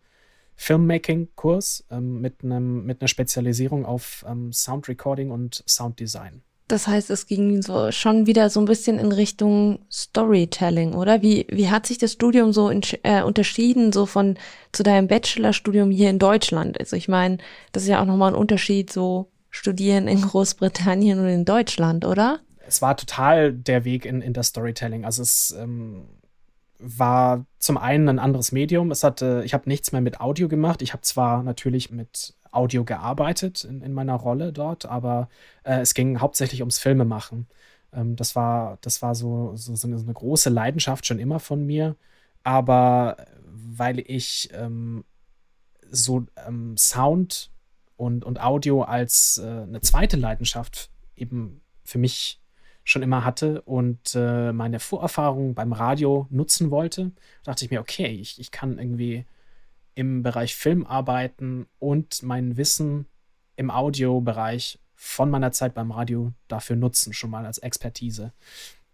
[0.56, 6.42] Filmmaking-Kurs ähm, mit, mit einer Spezialisierung auf ähm, Soundrecording und Sounddesign.
[6.72, 11.20] Das heißt, es ging so schon wieder so ein bisschen in Richtung Storytelling, oder?
[11.20, 14.38] Wie, wie hat sich das Studium so in, äh, unterschieden, so von
[14.72, 16.80] zu deinem Bachelorstudium hier in Deutschland?
[16.80, 17.36] Also ich meine,
[17.72, 22.40] das ist ja auch nochmal ein Unterschied, so studieren in Großbritannien und in Deutschland, oder?
[22.66, 25.04] Es war total der Weg in, in das Storytelling.
[25.04, 26.06] Also es ähm,
[26.78, 28.90] war zum einen ein anderes Medium.
[28.90, 30.80] Es hatte, ich habe nichts mehr mit Audio gemacht.
[30.80, 35.28] Ich habe zwar natürlich mit Audio gearbeitet in, in meiner Rolle dort, aber
[35.64, 37.46] äh, es ging hauptsächlich ums Filmemachen.
[37.92, 41.96] Ähm, das war, das war so, so, so, eine, große Leidenschaft schon immer von mir.
[42.44, 45.04] Aber weil ich ähm,
[45.90, 47.50] so ähm, Sound
[47.96, 52.40] und, und Audio als äh, eine zweite Leidenschaft eben für mich
[52.84, 57.12] schon immer hatte und äh, meine Vorerfahrung beim Radio nutzen wollte,
[57.44, 59.24] dachte ich mir, okay, ich, ich kann irgendwie
[59.94, 63.06] im Bereich Film arbeiten und mein Wissen
[63.56, 68.32] im Audiobereich von meiner Zeit beim Radio dafür nutzen, schon mal als Expertise.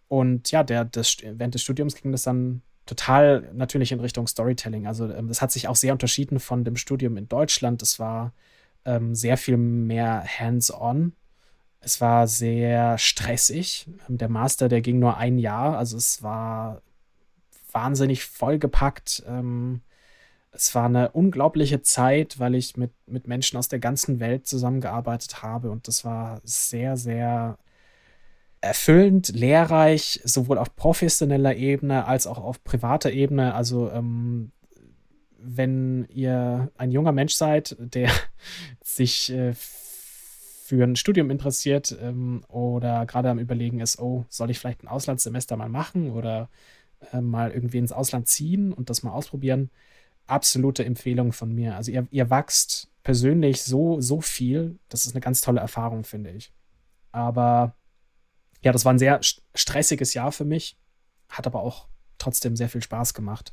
[0.08, 4.86] Und ja, der, das, während des Studiums ging das dann total natürlich in Richtung Storytelling.
[4.86, 7.82] Also ähm, das hat sich auch sehr unterschieden von dem Studium in Deutschland.
[7.82, 8.32] Es war
[8.84, 11.12] ähm, sehr viel mehr hands-on.
[11.80, 13.86] Es war sehr stressig.
[14.08, 15.76] Ähm, der Master, der ging nur ein Jahr.
[15.76, 16.80] Also es war
[17.70, 19.22] wahnsinnig vollgepackt.
[19.26, 19.82] Ähm,
[20.52, 25.42] es war eine unglaubliche Zeit, weil ich mit, mit Menschen aus der ganzen Welt zusammengearbeitet
[25.42, 27.58] habe und das war sehr, sehr
[28.60, 33.54] erfüllend, lehrreich, sowohl auf professioneller Ebene als auch auf privater Ebene.
[33.54, 34.52] Also ähm,
[35.38, 38.10] wenn ihr ein junger Mensch seid, der
[38.82, 44.58] sich äh, für ein Studium interessiert ähm, oder gerade am Überlegen ist, oh, soll ich
[44.58, 46.50] vielleicht ein Auslandssemester mal machen oder
[47.12, 49.70] äh, mal irgendwie ins Ausland ziehen und das mal ausprobieren,
[50.28, 51.76] absolute Empfehlung von mir.
[51.76, 54.78] Also ihr, ihr wachst persönlich so, so viel.
[54.88, 56.52] Das ist eine ganz tolle Erfahrung, finde ich.
[57.12, 57.74] Aber
[58.62, 59.20] ja, das war ein sehr
[59.54, 60.76] stressiges Jahr für mich,
[61.28, 61.88] hat aber auch
[62.18, 63.52] trotzdem sehr viel Spaß gemacht.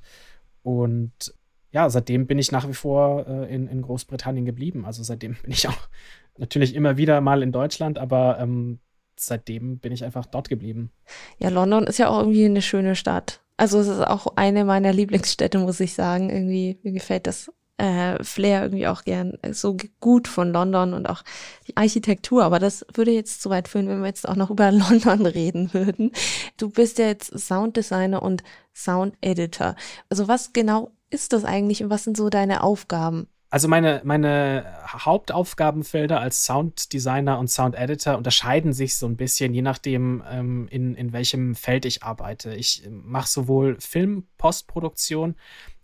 [0.64, 1.34] Und
[1.72, 4.86] ja, seitdem bin ich nach wie vor äh, in, in Großbritannien geblieben.
[4.86, 5.90] Also seitdem bin ich auch
[6.38, 8.80] natürlich immer wieder mal in Deutschland, aber ähm,
[9.18, 10.92] seitdem bin ich einfach dort geblieben.
[11.38, 13.45] Ja, London ist ja auch irgendwie eine schöne Stadt.
[13.58, 16.30] Also es ist auch eine meiner Lieblingsstädte, muss ich sagen.
[16.30, 21.24] Irgendwie, mir gefällt das äh, Flair irgendwie auch gern so gut von London und auch
[21.68, 22.44] die Architektur.
[22.44, 25.74] Aber das würde jetzt zu weit führen, wenn wir jetzt auch noch über London reden
[25.74, 26.12] würden.
[26.58, 29.76] Du bist ja jetzt Sounddesigner und Sound Editor.
[30.10, 33.28] Also was genau ist das eigentlich und was sind so deine Aufgaben?
[33.56, 40.22] Also meine, meine Hauptaufgabenfelder als Sounddesigner und Soundeditor unterscheiden sich so ein bisschen, je nachdem,
[40.30, 42.54] ähm, in, in welchem Feld ich arbeite.
[42.54, 45.36] Ich ähm, mache sowohl Film-Postproduktion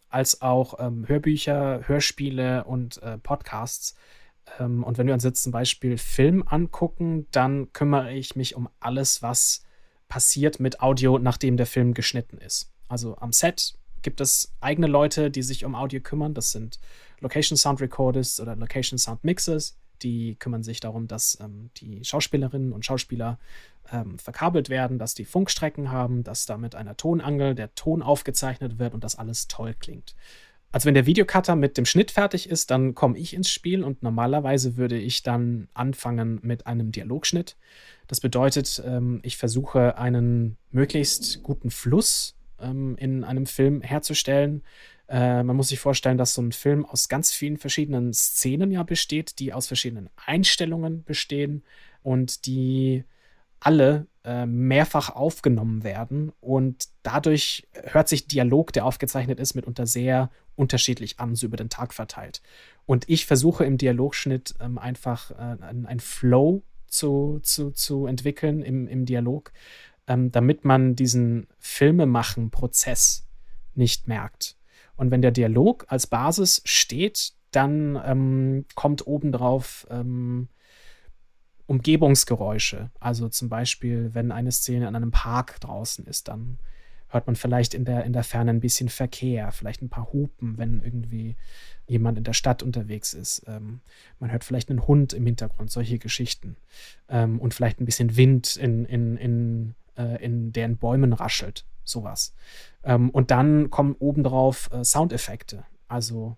[0.09, 3.95] als auch ähm, Hörbücher, Hörspiele und äh, Podcasts.
[4.59, 8.67] Ähm, und wenn wir uns jetzt zum Beispiel Film angucken, dann kümmere ich mich um
[8.81, 9.63] alles, was
[10.09, 12.69] passiert mit Audio, nachdem der Film geschnitten ist.
[12.89, 16.33] Also am Set gibt es eigene Leute, die sich um Audio kümmern.
[16.33, 16.79] Das sind
[17.19, 19.77] Location Sound Recordists oder Location Sound Mixers.
[20.01, 23.37] Die kümmern sich darum, dass ähm, die Schauspielerinnen und Schauspieler
[23.91, 28.79] ähm, verkabelt werden, dass die Funkstrecken haben, dass da mit einer Tonangel der Ton aufgezeichnet
[28.79, 30.15] wird und dass alles toll klingt.
[30.71, 34.03] Also wenn der Videocutter mit dem Schnitt fertig ist, dann komme ich ins Spiel und
[34.03, 37.57] normalerweise würde ich dann anfangen mit einem Dialogschnitt.
[38.07, 44.63] Das bedeutet, ähm, ich versuche einen möglichst guten Fluss ähm, in einem Film herzustellen,
[45.11, 48.83] äh, man muss sich vorstellen, dass so ein Film aus ganz vielen verschiedenen Szenen ja
[48.83, 51.63] besteht, die aus verschiedenen Einstellungen bestehen
[52.01, 53.03] und die
[53.59, 56.31] alle äh, mehrfach aufgenommen werden.
[56.39, 61.69] Und dadurch hört sich Dialog, der aufgezeichnet ist, mitunter sehr unterschiedlich an, so über den
[61.69, 62.41] Tag verteilt.
[62.85, 68.87] Und ich versuche im Dialogschnitt ähm, einfach äh, einen Flow zu, zu, zu entwickeln im,
[68.87, 69.51] im Dialog,
[70.11, 73.25] ähm, damit man diesen Filmemachen-Prozess
[73.75, 74.57] nicht merkt.
[74.97, 80.49] Und wenn der Dialog als Basis steht, dann ähm, kommt obendrauf ähm,
[81.65, 82.91] Umgebungsgeräusche.
[82.99, 86.57] Also zum Beispiel, wenn eine Szene an einem Park draußen ist, dann
[87.07, 90.57] hört man vielleicht in der, in der Ferne ein bisschen Verkehr, vielleicht ein paar Hupen,
[90.57, 91.37] wenn irgendwie
[91.87, 93.43] jemand in der Stadt unterwegs ist.
[93.47, 93.79] Ähm,
[94.19, 96.57] man hört vielleicht einen Hund im Hintergrund, solche Geschichten.
[97.07, 101.65] Ähm, und vielleicht ein bisschen Wind, in, in, in, äh, in der in Bäumen raschelt,
[101.83, 102.33] sowas.
[102.83, 105.65] Ähm, und dann kommen obendrauf äh, Soundeffekte.
[105.87, 106.37] Also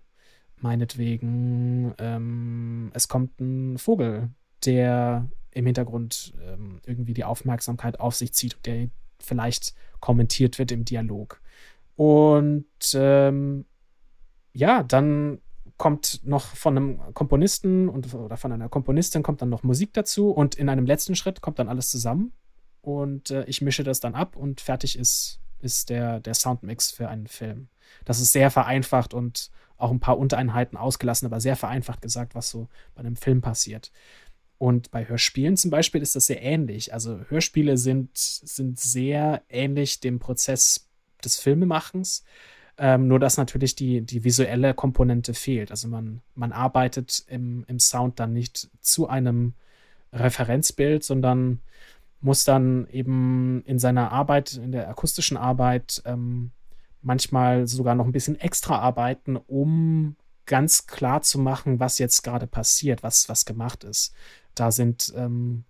[0.57, 4.29] meinetwegen, ähm, es kommt ein Vogel,
[4.65, 8.89] der im Hintergrund ähm, irgendwie die Aufmerksamkeit auf sich zieht und der
[9.19, 11.41] vielleicht kommentiert wird im Dialog.
[11.95, 13.65] Und ähm,
[14.53, 15.39] ja, dann
[15.77, 20.31] kommt noch von einem Komponisten und, oder von einer Komponistin kommt dann noch Musik dazu
[20.31, 22.31] und in einem letzten Schritt kommt dann alles zusammen
[22.83, 27.07] und äh, ich mische das dann ab und fertig ist, ist der, der Soundmix für
[27.07, 27.69] einen Film.
[28.03, 32.49] Das ist sehr vereinfacht und auch ein paar Untereinheiten ausgelassen, aber sehr vereinfacht gesagt, was
[32.49, 33.91] so bei einem Film passiert.
[34.57, 36.93] Und bei Hörspielen zum Beispiel ist das sehr ähnlich.
[36.93, 40.89] Also Hörspiele sind, sind sehr ähnlich dem Prozess
[41.23, 42.25] des Filmemachens,
[42.77, 45.71] ähm, nur dass natürlich die, die visuelle Komponente fehlt.
[45.71, 49.53] Also man, man arbeitet im, im Sound dann nicht zu einem
[50.11, 51.61] Referenzbild, sondern
[52.23, 56.51] muss dann eben in seiner Arbeit, in der akustischen Arbeit, ähm,
[57.01, 60.15] manchmal sogar noch ein bisschen extra arbeiten, um
[60.45, 64.13] ganz klar zu machen, was jetzt gerade passiert, was, was gemacht ist.
[64.55, 65.65] Da sind ähm,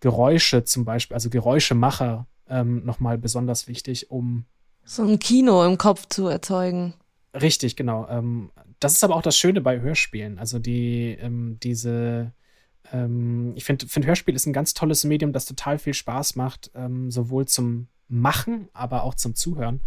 [0.00, 4.44] Geräusche zum Beispiel, also Geräuschemacher ähm, nochmal besonders wichtig, um
[4.84, 6.94] so ein Kino im Kopf zu erzeugen.
[7.32, 8.06] Richtig, genau.
[8.08, 8.50] Ähm,
[8.80, 10.38] das ist aber auch das Schöne bei Hörspielen.
[10.38, 12.32] Also die, ähm, diese,
[12.92, 16.70] ähm, ich finde, find Hörspiel ist ein ganz tolles Medium, das total viel Spaß macht,
[16.74, 19.80] ähm, sowohl zum Machen, aber auch zum Zuhören,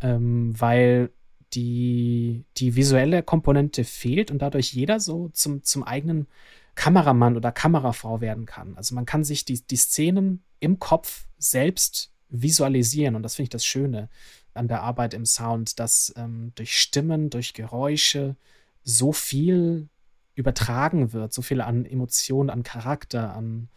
[0.00, 1.10] ähm, weil
[1.52, 6.26] die, die visuelle Komponente fehlt und dadurch jeder so zum, zum eigenen
[6.74, 8.76] Kameramann oder Kamerafrau werden kann.
[8.76, 13.50] Also man kann sich die, die Szenen im Kopf selbst visualisieren und das finde ich
[13.50, 14.08] das Schöne
[14.54, 18.36] an der Arbeit im Sound, dass ähm, durch Stimmen, durch Geräusche
[18.82, 19.88] so viel
[20.36, 23.68] übertragen wird, so viel an Emotionen, an Charakter, an,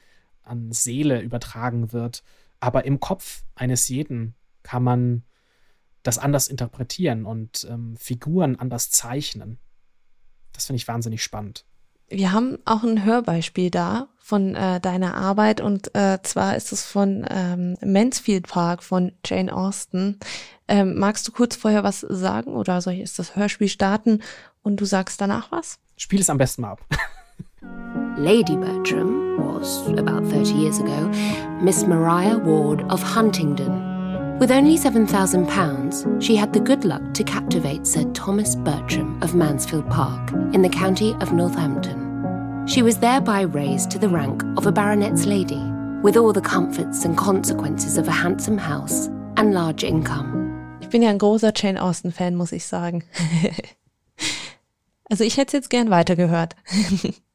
[0.43, 2.22] an Seele übertragen wird.
[2.60, 5.24] Aber im Kopf eines jeden kann man
[6.03, 9.57] das anders interpretieren und ähm, Figuren anders zeichnen.
[10.53, 11.66] Das finde ich wahnsinnig spannend.
[12.10, 16.84] Wir haben auch ein Hörbeispiel da von äh, deiner Arbeit und äh, zwar ist es
[16.84, 20.20] von ähm, Mansfield Park von Jane Austen.
[20.70, 24.22] Ähm, magst du kurz vorher was sagen oder soll ich jetzt das Hörspiel starten
[24.62, 25.80] und du sagst danach was?
[25.98, 26.86] Spiel es am besten mal ab.
[28.18, 31.10] Lady Bertram was, about 30 years ago,
[31.60, 34.38] Miss Maria Ward of Huntingdon.
[34.40, 39.90] With only £7,000, she had the good luck to captivate Sir Thomas Bertram of Mansfield
[39.90, 42.66] Park in the county of Northampton.
[42.68, 45.62] She was thereby raised to the rank of a baronet's lady,
[46.04, 50.39] with all the comforts and consequences of a handsome house and large income.
[50.90, 53.04] Ich bin ja ein großer Jane Austen-Fan, muss ich sagen.
[55.08, 56.56] also ich hätte es jetzt gern weitergehört.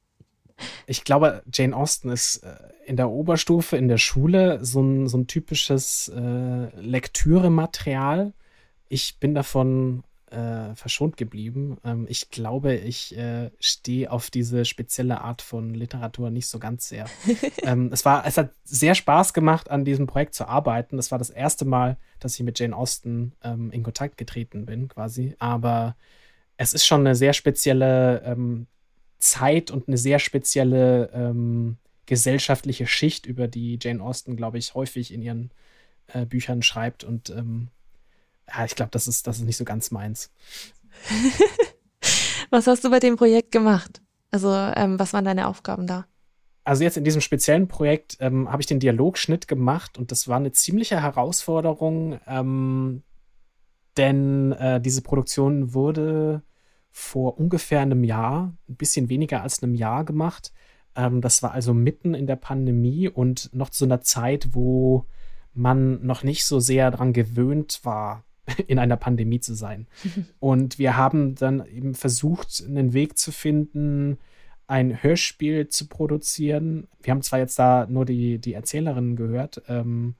[0.88, 5.18] ich glaube, Jane Austen ist äh, in der Oberstufe, in der Schule, so ein, so
[5.18, 8.32] ein typisches äh, Lektürematerial.
[8.88, 10.02] Ich bin davon
[10.34, 11.78] äh, verschont geblieben.
[11.84, 16.88] Ähm, ich glaube, ich äh, stehe auf diese spezielle Art von Literatur nicht so ganz
[16.88, 17.06] sehr.
[17.62, 20.96] ähm, es, war, es hat sehr Spaß gemacht, an diesem Projekt zu arbeiten.
[20.96, 24.88] Das war das erste Mal, dass ich mit Jane Austen ähm, in Kontakt getreten bin,
[24.88, 25.36] quasi.
[25.38, 25.96] Aber
[26.56, 28.66] es ist schon eine sehr spezielle ähm,
[29.18, 35.12] Zeit und eine sehr spezielle ähm, gesellschaftliche Schicht, über die Jane Austen, glaube ich, häufig
[35.12, 35.50] in ihren
[36.08, 37.04] äh, Büchern schreibt.
[37.04, 37.68] Und ähm,
[38.48, 40.32] ja, ich glaube, das ist, das ist nicht so ganz meins.
[42.50, 44.02] was hast du bei dem Projekt gemacht?
[44.30, 46.06] Also, ähm, was waren deine Aufgaben da?
[46.64, 50.38] Also jetzt in diesem speziellen Projekt ähm, habe ich den Dialogschnitt gemacht und das war
[50.38, 53.02] eine ziemliche Herausforderung, ähm,
[53.98, 56.42] denn äh, diese Produktion wurde
[56.90, 60.52] vor ungefähr einem Jahr, ein bisschen weniger als einem Jahr gemacht.
[60.96, 65.04] Ähm, das war also mitten in der Pandemie und noch zu einer Zeit, wo
[65.52, 68.24] man noch nicht so sehr daran gewöhnt war,
[68.66, 69.86] in einer Pandemie zu sein.
[70.40, 74.18] Und wir haben dann eben versucht, einen Weg zu finden,
[74.66, 76.88] ein Hörspiel zu produzieren.
[77.02, 80.14] Wir haben zwar jetzt da nur die, die Erzählerin gehört, ähm,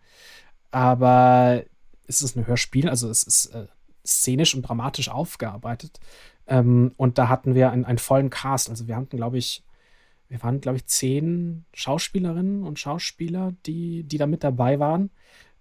[0.71, 1.65] aber
[2.07, 3.67] es ist ein Hörspiel, also es ist äh,
[4.05, 5.99] szenisch und dramatisch aufgearbeitet.
[6.47, 8.69] Ähm, und da hatten wir einen, einen vollen Cast.
[8.69, 9.63] Also wir hatten, glaube ich,
[10.29, 15.11] wir waren, glaube ich, zehn Schauspielerinnen und Schauspieler, die, die da mit dabei waren.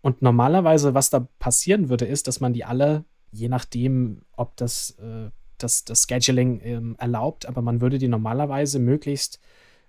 [0.03, 4.91] Und normalerweise, was da passieren würde, ist, dass man die alle, je nachdem, ob das
[4.99, 9.39] äh, das, das Scheduling ähm, erlaubt, aber man würde die normalerweise möglichst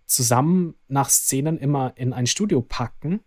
[0.07, 3.21] zusammen nach Szenen immer in ein Studio packen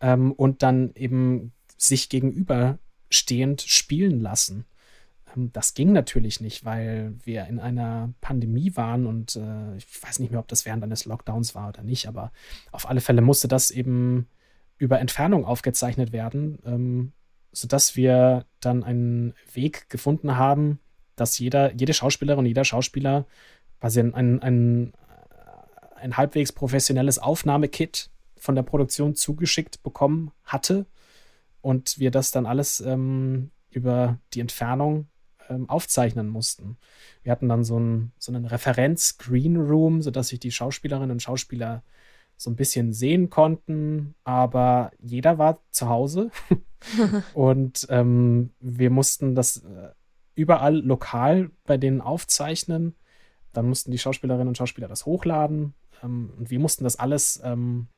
[0.00, 4.64] ähm, und dann eben sich gegenüberstehend spielen lassen.
[5.36, 10.20] Ähm, das ging natürlich nicht, weil wir in einer Pandemie waren und äh, ich weiß
[10.20, 12.32] nicht mehr, ob das während eines Lockdowns war oder nicht, aber
[12.72, 14.28] auf alle Fälle musste das eben
[14.78, 17.12] über Entfernung aufgezeichnet werden, ähm,
[17.52, 20.78] sodass wir dann einen Weg gefunden haben,
[21.14, 23.26] dass jeder, jede Schauspielerin und jeder Schauspieler
[23.80, 24.92] quasi ein, ein, ein,
[25.96, 30.86] ein halbwegs professionelles Aufnahmekit von der Produktion zugeschickt bekommen hatte
[31.62, 35.08] und wir das dann alles ähm, über die Entfernung
[35.48, 36.76] ähm, aufzeichnen mussten.
[37.22, 41.82] Wir hatten dann so, ein, so einen Referenz-Green Room, sodass sich die Schauspielerinnen und Schauspieler
[42.36, 46.30] so ein bisschen sehen konnten, aber jeder war zu Hause
[47.34, 49.90] und ähm, wir mussten das äh,
[50.34, 52.94] überall lokal bei denen aufzeichnen.
[53.52, 55.74] Dann mussten die Schauspielerinnen und Schauspieler das hochladen.
[56.02, 57.88] Ähm, und wir mussten das alles ähm,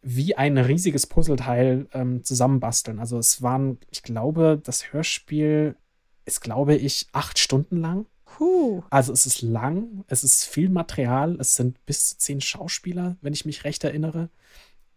[0.00, 2.98] wie ein riesiges Puzzleteil ähm, zusammenbasteln.
[3.00, 5.76] Also es waren, ich glaube, das Hörspiel
[6.24, 8.06] ist, glaube ich, acht Stunden lang.
[8.38, 8.82] Huh.
[8.90, 13.32] Also es ist lang, es ist viel Material, es sind bis zu zehn Schauspieler, wenn
[13.32, 14.28] ich mich recht erinnere.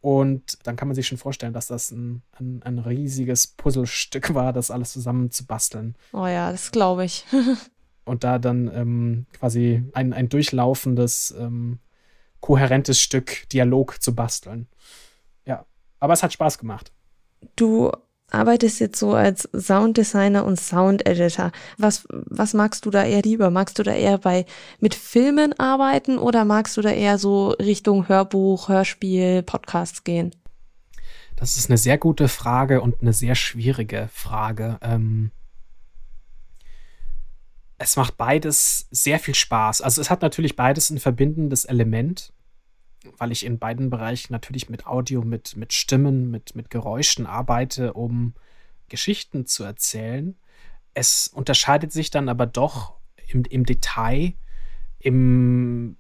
[0.02, 4.54] Und dann kann man sich schon vorstellen, dass das ein, ein, ein riesiges Puzzlestück war,
[4.54, 5.96] das alles zusammen zu basteln.
[6.14, 7.26] Oh ja, das glaube ich.
[8.06, 11.80] und da dann ähm, quasi ein, ein durchlaufendes, ähm,
[12.40, 14.68] kohärentes Stück Dialog zu basteln.
[15.46, 15.66] Ja,
[16.00, 16.92] aber es hat Spaß gemacht.
[17.56, 17.92] Du
[18.30, 21.52] arbeitest jetzt so als Sounddesigner und Soundeditor.
[21.78, 23.50] Was, was magst du da eher lieber?
[23.50, 24.46] Magst du da eher bei
[24.80, 30.32] mit Filmen arbeiten oder magst du da eher so Richtung Hörbuch, Hörspiel, Podcasts gehen?
[31.36, 34.78] Das ist eine sehr gute Frage und eine sehr schwierige Frage.
[34.82, 35.32] Ähm
[37.80, 39.82] es macht beides sehr viel Spaß.
[39.82, 42.34] Also es hat natürlich beides ein verbindendes Element
[43.18, 47.94] weil ich in beiden Bereichen natürlich mit Audio, mit, mit Stimmen, mit, mit Geräuschen arbeite,
[47.94, 48.34] um
[48.90, 50.36] Geschichten zu erzählen.
[50.94, 52.96] Es unterscheidet sich dann aber doch
[53.28, 54.34] im, im Detail.
[55.00, 55.98] Im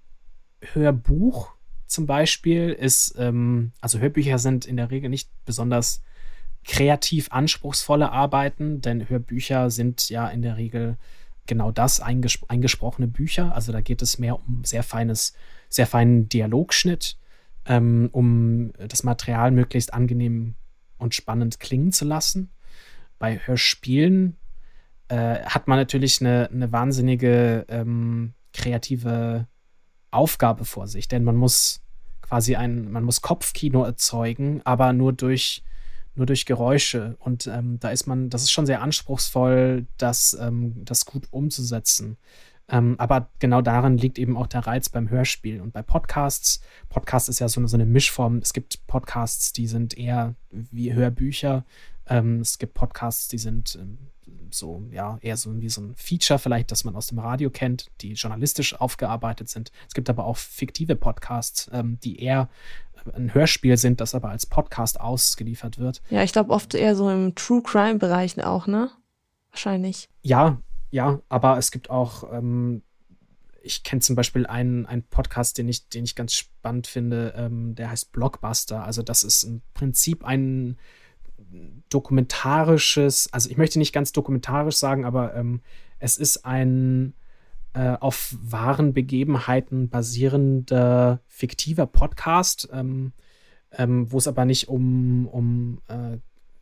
[0.61, 1.53] Hörbuch
[1.85, 6.01] zum Beispiel ist, ähm, also Hörbücher sind in der Regel nicht besonders
[6.63, 10.97] kreativ anspruchsvolle Arbeiten, denn Hörbücher sind ja in der Regel
[11.45, 13.55] genau das, einges eingesprochene Bücher.
[13.55, 15.33] Also da geht es mehr um sehr feines
[15.69, 17.17] sehr feinen Dialogschnitt,
[17.65, 20.55] ähm, um das Material möglichst angenehm
[20.97, 22.51] und spannend klingen zu lassen.
[23.19, 24.37] Bei Hörspielen
[25.07, 29.47] äh, hat man natürlich eine, eine wahnsinnige ähm, kreative
[30.11, 31.81] Aufgabe vor sich, denn man muss
[32.21, 35.63] quasi ein, man muss Kopfkino erzeugen, aber nur durch
[36.17, 37.15] nur durch Geräusche.
[37.19, 42.17] Und ähm, da ist man, das ist schon sehr anspruchsvoll, das, ähm, das gut umzusetzen.
[42.69, 46.61] Ähm, aber genau darin liegt eben auch der Reiz beim Hörspiel und bei Podcasts.
[46.89, 48.39] Podcast ist ja so eine, so eine Mischform.
[48.39, 51.65] Es gibt Podcasts, die sind eher wie Hörbücher.
[52.07, 53.97] Ähm, es gibt Podcasts, die sind ähm,
[54.51, 57.87] so, ja, eher so wie so ein Feature vielleicht, das man aus dem Radio kennt,
[58.01, 59.71] die journalistisch aufgearbeitet sind.
[59.87, 62.49] Es gibt aber auch fiktive Podcasts, ähm, die eher
[63.15, 66.01] ein Hörspiel sind, das aber als Podcast ausgeliefert wird.
[66.09, 68.89] Ja, ich glaube oft eher so im True Crime Bereich auch, ne?
[69.51, 70.09] Wahrscheinlich.
[70.21, 72.83] Ja, ja, aber es gibt auch, ähm,
[73.61, 77.75] ich kenne zum Beispiel einen, einen Podcast, den ich, den ich ganz spannend finde, ähm,
[77.75, 78.83] der heißt Blockbuster.
[78.83, 80.77] Also das ist im Prinzip ein
[81.89, 85.61] dokumentarisches, also ich möchte nicht ganz dokumentarisch sagen, aber ähm,
[85.99, 87.13] es ist ein
[87.73, 93.13] äh, auf wahren Begebenheiten basierender fiktiver Podcast, ähm,
[93.71, 96.17] ähm, wo es aber nicht um, um äh,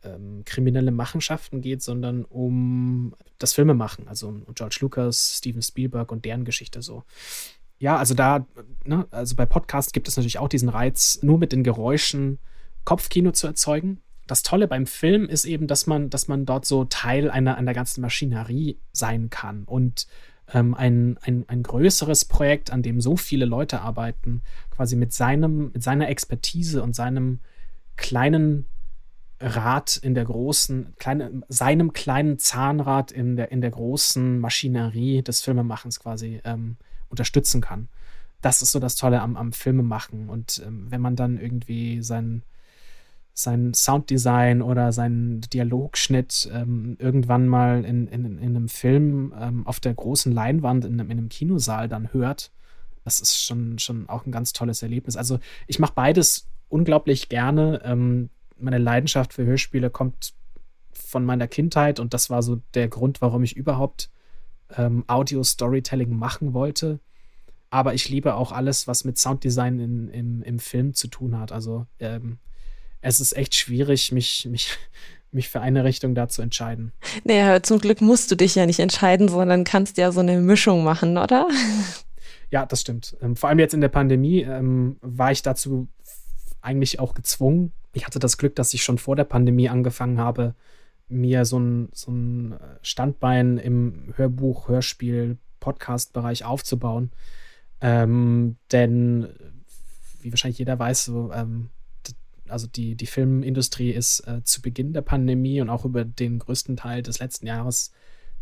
[0.06, 4.08] ähm, kriminelle Machenschaften geht, sondern um das Filmemachen.
[4.08, 7.04] Also um George Lucas, Steven Spielberg und deren Geschichte so.
[7.78, 8.46] Ja, also da,
[8.84, 12.38] ne, also bei Podcasts gibt es natürlich auch diesen Reiz, nur mit den Geräuschen
[12.84, 14.00] Kopfkino zu erzeugen.
[14.26, 17.74] Das Tolle beim Film ist eben, dass man, dass man dort so Teil einer, einer
[17.74, 20.06] ganzen Maschinerie sein kann und
[20.52, 25.72] ähm, ein, ein, ein größeres Projekt, an dem so viele Leute arbeiten, quasi mit seinem,
[25.72, 27.40] mit seiner Expertise und seinem
[27.96, 28.66] kleinen
[29.40, 35.42] Rad in der großen, kleine, seinem kleinen Zahnrad in der, in der großen Maschinerie des
[35.42, 36.76] Filmemachens quasi ähm,
[37.08, 37.88] unterstützen kann.
[38.42, 40.28] das ist so das Tolle am, am Filme machen.
[40.28, 42.42] Und ähm, wenn man dann irgendwie sein,
[43.34, 49.80] sein Sounddesign oder seinen Dialogschnitt ähm, irgendwann mal in, in, in einem Film ähm, auf
[49.80, 52.50] der großen Leinwand in einem, in einem Kinosaal dann hört,
[53.04, 55.16] das ist schon, schon auch ein ganz tolles Erlebnis.
[55.16, 57.80] Also ich mache beides unglaublich gerne.
[57.84, 60.34] Ähm, meine Leidenschaft für Hörspiele kommt
[60.92, 64.10] von meiner Kindheit und das war so der Grund, warum ich überhaupt
[64.76, 67.00] ähm, Audio-Storytelling machen wollte.
[67.70, 71.52] Aber ich liebe auch alles, was mit Sounddesign in, im, im Film zu tun hat.
[71.52, 72.38] Also ähm,
[73.00, 74.76] es ist echt schwierig, mich, mich,
[75.30, 76.92] mich für eine Richtung da zu entscheiden.
[77.24, 80.84] Naja, zum Glück musst du dich ja nicht entscheiden, sondern kannst ja so eine Mischung
[80.84, 81.48] machen, oder?
[82.48, 83.16] Ja, das stimmt.
[83.20, 85.88] Ähm, vor allem jetzt in der Pandemie ähm, war ich dazu
[86.60, 87.72] eigentlich auch gezwungen.
[87.96, 90.54] Ich hatte das Glück, dass ich schon vor der Pandemie angefangen habe,
[91.08, 97.10] mir so ein, so ein Standbein im Hörbuch, Hörspiel, Podcast-Bereich aufzubauen.
[97.80, 99.32] Ähm, denn,
[100.20, 101.70] wie wahrscheinlich jeder weiß, so, ähm,
[102.48, 106.76] also die, die Filmindustrie ist äh, zu Beginn der Pandemie und auch über den größten
[106.76, 107.92] Teil des letzten Jahres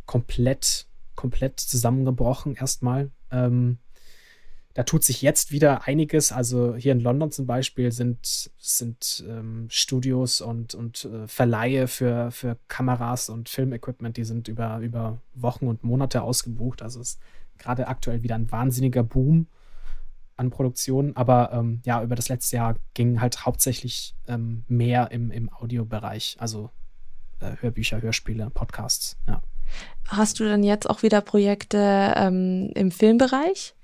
[0.04, 3.12] komplett, komplett zusammengebrochen erstmal.
[3.30, 3.78] Ähm,
[4.74, 6.32] da tut sich jetzt wieder einiges.
[6.32, 12.32] Also hier in London zum Beispiel sind, sind ähm, Studios und, und äh, Verleihe für,
[12.32, 16.82] für Kameras und Filmequipment, die sind über, über Wochen und Monate ausgebucht.
[16.82, 17.20] Also es ist
[17.56, 19.46] gerade aktuell wieder ein wahnsinniger Boom
[20.36, 21.14] an Produktionen.
[21.16, 26.36] Aber ähm, ja, über das letzte Jahr ging halt hauptsächlich ähm, mehr im, im Audiobereich.
[26.40, 26.70] Also
[27.38, 29.40] äh, Hörbücher, Hörspiele, Podcasts, ja.
[30.06, 33.74] Hast du denn jetzt auch wieder Projekte ähm, im Filmbereich?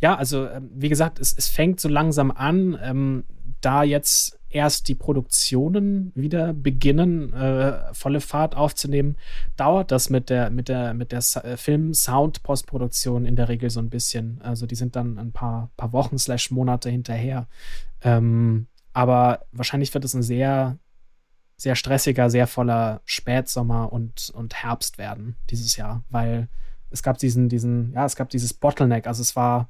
[0.00, 3.24] Ja, also ähm, wie gesagt, es, es fängt so langsam an, ähm,
[3.60, 9.16] da jetzt erst die Produktionen wieder beginnen, äh, volle Fahrt aufzunehmen,
[9.56, 13.90] dauert das mit der, mit der, mit der äh, Film-Sound-Postproduktion in der Regel so ein
[13.90, 14.40] bisschen.
[14.42, 17.46] Also die sind dann ein paar, paar Wochen slash Monate hinterher.
[18.02, 20.78] Ähm, aber wahrscheinlich wird es ein sehr
[21.60, 26.48] sehr stressiger, sehr voller Spätsommer und, und Herbst werden dieses Jahr, weil
[26.88, 29.06] es gab diesen, diesen, ja, es gab dieses Bottleneck.
[29.06, 29.68] Also es war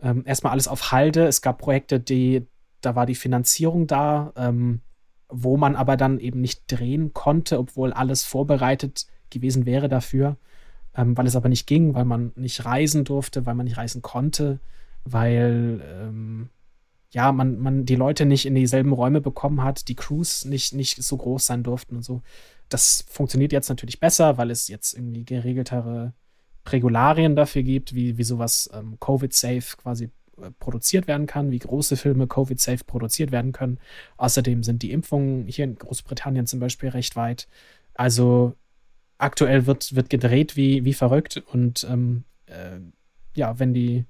[0.00, 1.26] ähm, erstmal alles auf Halde.
[1.26, 2.46] Es gab Projekte, die,
[2.82, 4.80] da war die Finanzierung da, ähm,
[5.28, 10.36] wo man aber dann eben nicht drehen konnte, obwohl alles vorbereitet gewesen wäre dafür,
[10.94, 14.02] ähm, weil es aber nicht ging, weil man nicht reisen durfte, weil man nicht reisen
[14.02, 14.60] konnte,
[15.02, 16.48] weil ähm,
[17.10, 21.02] ja, man, man die Leute nicht in dieselben Räume bekommen hat, die Crews nicht, nicht
[21.02, 22.22] so groß sein durften und so.
[22.68, 26.12] Das funktioniert jetzt natürlich besser, weil es jetzt irgendwie geregeltere
[26.66, 31.96] Regularien dafür gibt, wie, wie sowas ähm, Covid-safe quasi äh, produziert werden kann, wie große
[31.96, 33.78] Filme Covid-safe produziert werden können.
[34.16, 37.48] Außerdem sind die Impfungen hier in Großbritannien zum Beispiel recht weit.
[37.94, 38.54] Also
[39.18, 42.80] aktuell wird, wird gedreht wie, wie verrückt und ähm, äh,
[43.36, 44.04] ja, wenn die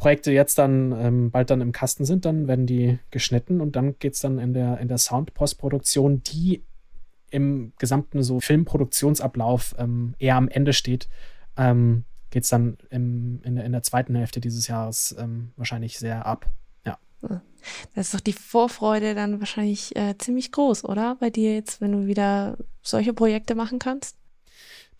[0.00, 3.98] Projekte jetzt dann ähm, bald dann im Kasten sind, dann werden die geschnitten und dann
[3.98, 6.64] geht es dann in der, in der Sound-Postproduktion, die
[7.30, 11.06] im gesamten so Filmproduktionsablauf ähm, eher am Ende steht,
[11.58, 15.98] ähm, geht es dann im, in, der, in der zweiten Hälfte dieses Jahres ähm, wahrscheinlich
[15.98, 16.50] sehr ab.
[16.86, 16.98] Ja.
[17.94, 21.16] Da ist doch die Vorfreude dann wahrscheinlich äh, ziemlich groß, oder?
[21.20, 24.16] Bei dir jetzt, wenn du wieder solche Projekte machen kannst?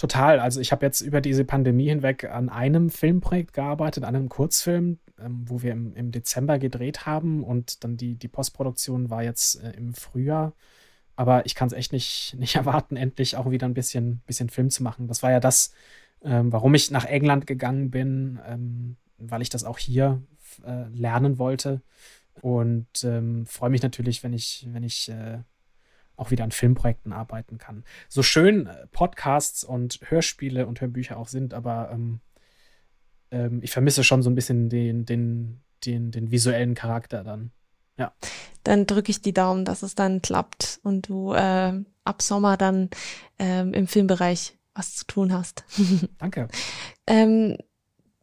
[0.00, 0.40] Total.
[0.40, 4.98] Also ich habe jetzt über diese Pandemie hinweg an einem Filmprojekt gearbeitet, an einem Kurzfilm,
[5.18, 9.62] ähm, wo wir im, im, Dezember gedreht haben und dann die, die Postproduktion war jetzt
[9.62, 10.54] äh, im Frühjahr.
[11.16, 14.70] Aber ich kann es echt nicht, nicht erwarten, endlich auch wieder ein bisschen, bisschen Film
[14.70, 15.06] zu machen.
[15.06, 15.74] Das war ja das,
[16.22, 20.22] ähm, warum ich nach England gegangen bin, ähm, weil ich das auch hier
[20.64, 21.82] äh, lernen wollte.
[22.40, 25.40] Und ähm, freue mich natürlich, wenn ich, wenn ich äh,
[26.20, 27.84] auch wieder an Filmprojekten arbeiten kann.
[28.08, 32.20] So schön äh, Podcasts und Hörspiele und Hörbücher auch sind, aber ähm,
[33.30, 37.52] ähm, ich vermisse schon so ein bisschen den, den, den, den visuellen Charakter dann.
[37.96, 38.12] Ja.
[38.64, 41.72] Dann drücke ich die Daumen, dass es dann klappt und du äh,
[42.04, 42.90] ab Sommer dann
[43.38, 45.64] ähm, im Filmbereich was zu tun hast.
[46.18, 46.48] Danke.
[47.06, 47.56] ähm,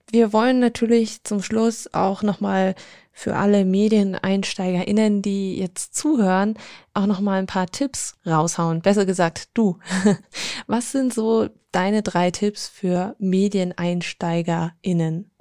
[0.09, 2.75] wir wollen natürlich zum Schluss auch nochmal
[3.17, 6.53] für alle MedieneinsteigerInnen, die jetzt zuhören,
[6.93, 8.81] auch nochmal ein paar Tipps raushauen.
[8.81, 9.79] Besser gesagt, du.
[10.67, 15.31] Was sind so deine drei Tipps für MedieneinsteigerInnen?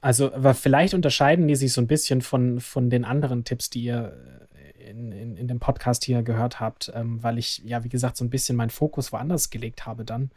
[0.00, 3.82] Also, aber vielleicht unterscheiden die sich so ein bisschen von, von den anderen Tipps, die
[3.82, 7.88] ihr äh, in, in, in dem Podcast hier gehört habt, ähm, weil ich ja, wie
[7.88, 10.30] gesagt, so ein bisschen meinen Fokus woanders gelegt habe dann.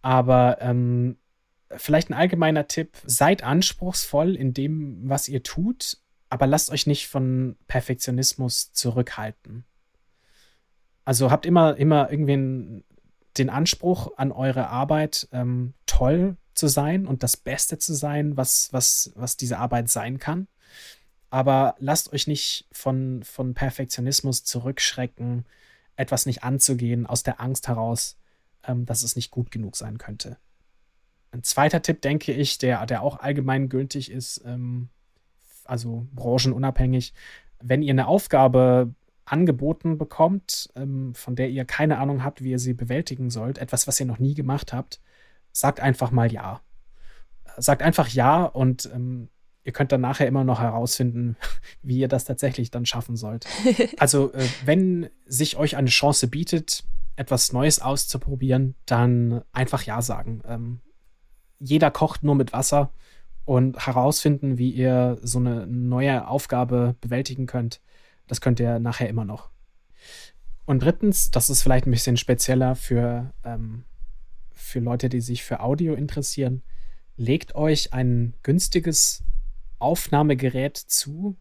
[0.00, 1.18] Aber ähm,
[1.76, 5.98] vielleicht ein allgemeiner Tipp, seid anspruchsvoll in dem, was ihr tut
[6.30, 9.64] aber lasst euch nicht von Perfektionismus zurückhalten.
[11.04, 12.84] Also habt immer, immer irgendwie
[13.36, 18.72] den Anspruch an eure Arbeit ähm, toll zu sein und das Beste zu sein, was,
[18.72, 20.46] was, was diese Arbeit sein kann.
[21.30, 25.46] Aber lasst euch nicht von, von Perfektionismus zurückschrecken,
[25.96, 28.18] etwas nicht anzugehen, aus der Angst heraus,
[28.64, 30.38] ähm, dass es nicht gut genug sein könnte.
[31.32, 34.90] Ein zweiter Tipp, denke ich, der, der auch allgemein gültig ist, ähm,
[35.70, 37.14] also branchenunabhängig,
[37.60, 38.94] wenn ihr eine Aufgabe
[39.24, 43.86] angeboten bekommt, ähm, von der ihr keine Ahnung habt, wie ihr sie bewältigen sollt, etwas,
[43.86, 45.00] was ihr noch nie gemacht habt,
[45.52, 46.60] sagt einfach mal ja.
[47.56, 49.28] Sagt einfach ja und ähm,
[49.62, 51.36] ihr könnt dann nachher immer noch herausfinden,
[51.82, 53.46] wie ihr das tatsächlich dann schaffen sollt.
[53.98, 56.84] Also, äh, wenn sich euch eine Chance bietet,
[57.16, 60.42] etwas Neues auszuprobieren, dann einfach Ja sagen.
[60.46, 60.80] Ähm,
[61.58, 62.92] jeder kocht nur mit Wasser
[63.50, 67.80] und herausfinden, wie ihr so eine neue Aufgabe bewältigen könnt,
[68.28, 69.50] das könnt ihr nachher immer noch.
[70.66, 73.82] Und drittens, das ist vielleicht ein bisschen spezieller für, ähm,
[74.52, 76.62] für Leute, die sich für Audio interessieren,
[77.16, 79.24] legt euch ein günstiges
[79.80, 81.36] Aufnahmegerät zu,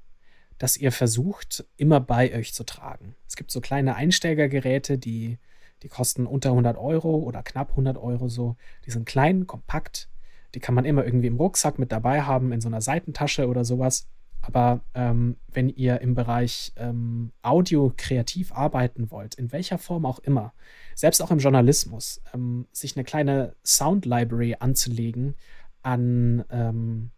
[0.57, 3.13] das ihr versucht, immer bei euch zu tragen.
[3.27, 5.37] Es gibt so kleine Einsteigergeräte, die,
[5.83, 8.55] die kosten unter 100 Euro oder knapp 100 Euro so.
[8.87, 10.09] Die sind klein, kompakt.
[10.55, 13.63] Die kann man immer irgendwie im Rucksack mit dabei haben, in so einer Seitentasche oder
[13.63, 14.07] sowas.
[14.41, 20.19] Aber ähm, wenn ihr im Bereich ähm, Audio kreativ arbeiten wollt, in welcher Form auch
[20.19, 20.53] immer,
[20.95, 25.35] selbst auch im Journalismus, ähm, sich eine kleine Sound Library anzulegen
[25.81, 27.11] an ähm,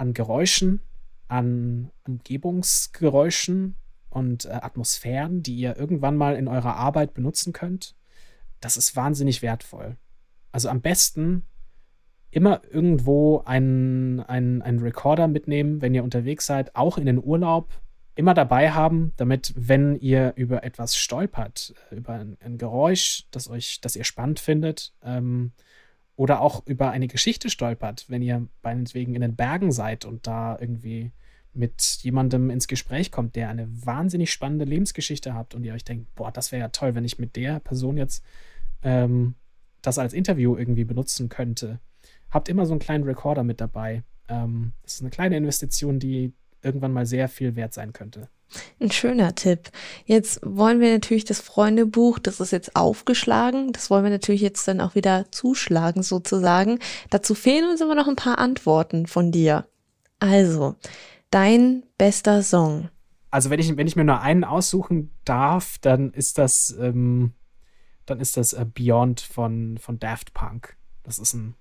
[0.00, 0.80] an Geräuschen,
[1.28, 3.76] an Umgebungsgeräuschen
[4.08, 7.94] und äh, Atmosphären, die ihr irgendwann mal in eurer Arbeit benutzen könnt,
[8.60, 9.96] das ist wahnsinnig wertvoll.
[10.52, 11.44] Also am besten
[12.30, 17.72] immer irgendwo einen, einen, einen Recorder mitnehmen, wenn ihr unterwegs seid, auch in den Urlaub,
[18.14, 23.48] immer dabei haben, damit, wenn ihr über etwas stolpert, äh, über ein, ein Geräusch, das
[23.48, 25.52] euch, das ihr spannend findet, ähm,
[26.16, 30.58] oder auch über eine Geschichte stolpert, wenn ihr meinetwegen in den Bergen seid und da
[30.60, 31.12] irgendwie
[31.54, 36.14] mit jemandem ins Gespräch kommt, der eine wahnsinnig spannende Lebensgeschichte hat und ihr euch denkt,
[36.14, 38.22] boah, das wäre ja toll, wenn ich mit der Person jetzt
[38.82, 39.34] ähm,
[39.82, 41.80] das als Interview irgendwie benutzen könnte.
[42.30, 44.04] Habt immer so einen kleinen Recorder mit dabei.
[44.28, 48.28] Ähm, das ist eine kleine Investition, die irgendwann mal sehr viel wert sein könnte.
[48.80, 49.70] Ein schöner Tipp.
[50.06, 54.66] Jetzt wollen wir natürlich das Freundebuch, das ist jetzt aufgeschlagen, das wollen wir natürlich jetzt
[54.66, 56.80] dann auch wieder zuschlagen sozusagen.
[57.10, 59.66] Dazu fehlen uns aber noch ein paar Antworten von dir.
[60.18, 60.74] Also,
[61.30, 62.88] dein bester Song.
[63.30, 67.32] Also wenn ich, wenn ich mir nur einen aussuchen darf, dann ist das, ähm,
[68.04, 70.76] dann ist das äh, Beyond von, von Daft Punk.
[71.04, 71.54] Das ist ein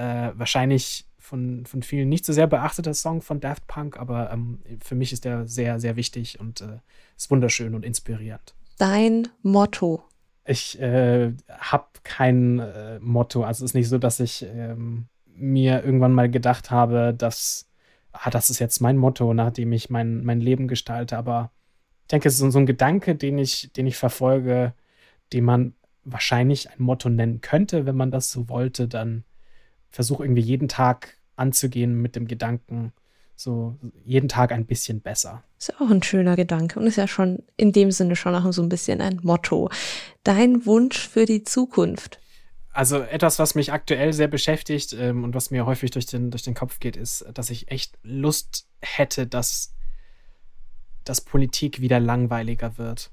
[0.00, 4.60] äh, wahrscheinlich von, von vielen nicht so sehr beachteter Song von Daft Punk, aber ähm,
[4.82, 6.78] für mich ist der sehr, sehr wichtig und äh,
[7.16, 8.54] ist wunderschön und inspirierend.
[8.78, 10.02] Dein Motto?
[10.46, 13.44] Ich äh, habe kein äh, Motto.
[13.44, 17.68] Also es ist nicht so, dass ich ähm, mir irgendwann mal gedacht habe, dass
[18.12, 21.16] ah, das ist jetzt mein Motto, nachdem ich mein, mein Leben gestalte.
[21.16, 21.50] Aber
[22.02, 24.74] ich denke, es ist so ein Gedanke, den ich, den ich verfolge,
[25.32, 25.74] den man
[26.04, 28.88] wahrscheinlich ein Motto nennen könnte, wenn man das so wollte.
[28.88, 29.24] Dann
[29.90, 32.92] versuche irgendwie jeden Tag anzugehen mit dem Gedanken,
[33.34, 35.42] so jeden Tag ein bisschen besser.
[35.58, 38.52] Ist ja auch ein schöner Gedanke und ist ja schon in dem Sinne schon auch
[38.52, 39.70] so ein bisschen ein Motto.
[40.24, 42.20] Dein Wunsch für die Zukunft?
[42.72, 46.42] Also etwas, was mich aktuell sehr beschäftigt ähm, und was mir häufig durch den, durch
[46.42, 49.74] den Kopf geht, ist, dass ich echt Lust hätte, dass,
[51.04, 53.10] dass Politik wieder langweiliger wird.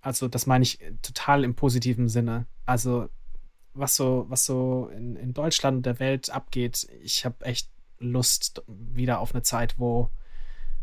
[0.00, 2.46] Also das meine ich total im positiven Sinne.
[2.66, 3.08] Also
[3.74, 7.68] was so, was so in, in Deutschland und der Welt abgeht, ich habe echt
[7.98, 10.10] Lust wieder auf eine Zeit, wo,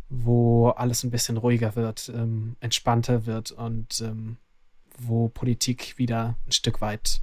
[0.10, 4.38] wo alles ein bisschen ruhiger wird, ähm, entspannter wird und ähm,
[4.98, 7.22] wo Politik wieder ein Stück weit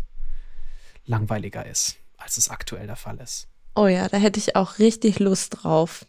[1.06, 3.48] langweiliger ist, als es aktuell der Fall ist.
[3.74, 6.04] Oh ja, da hätte ich auch richtig Lust drauf.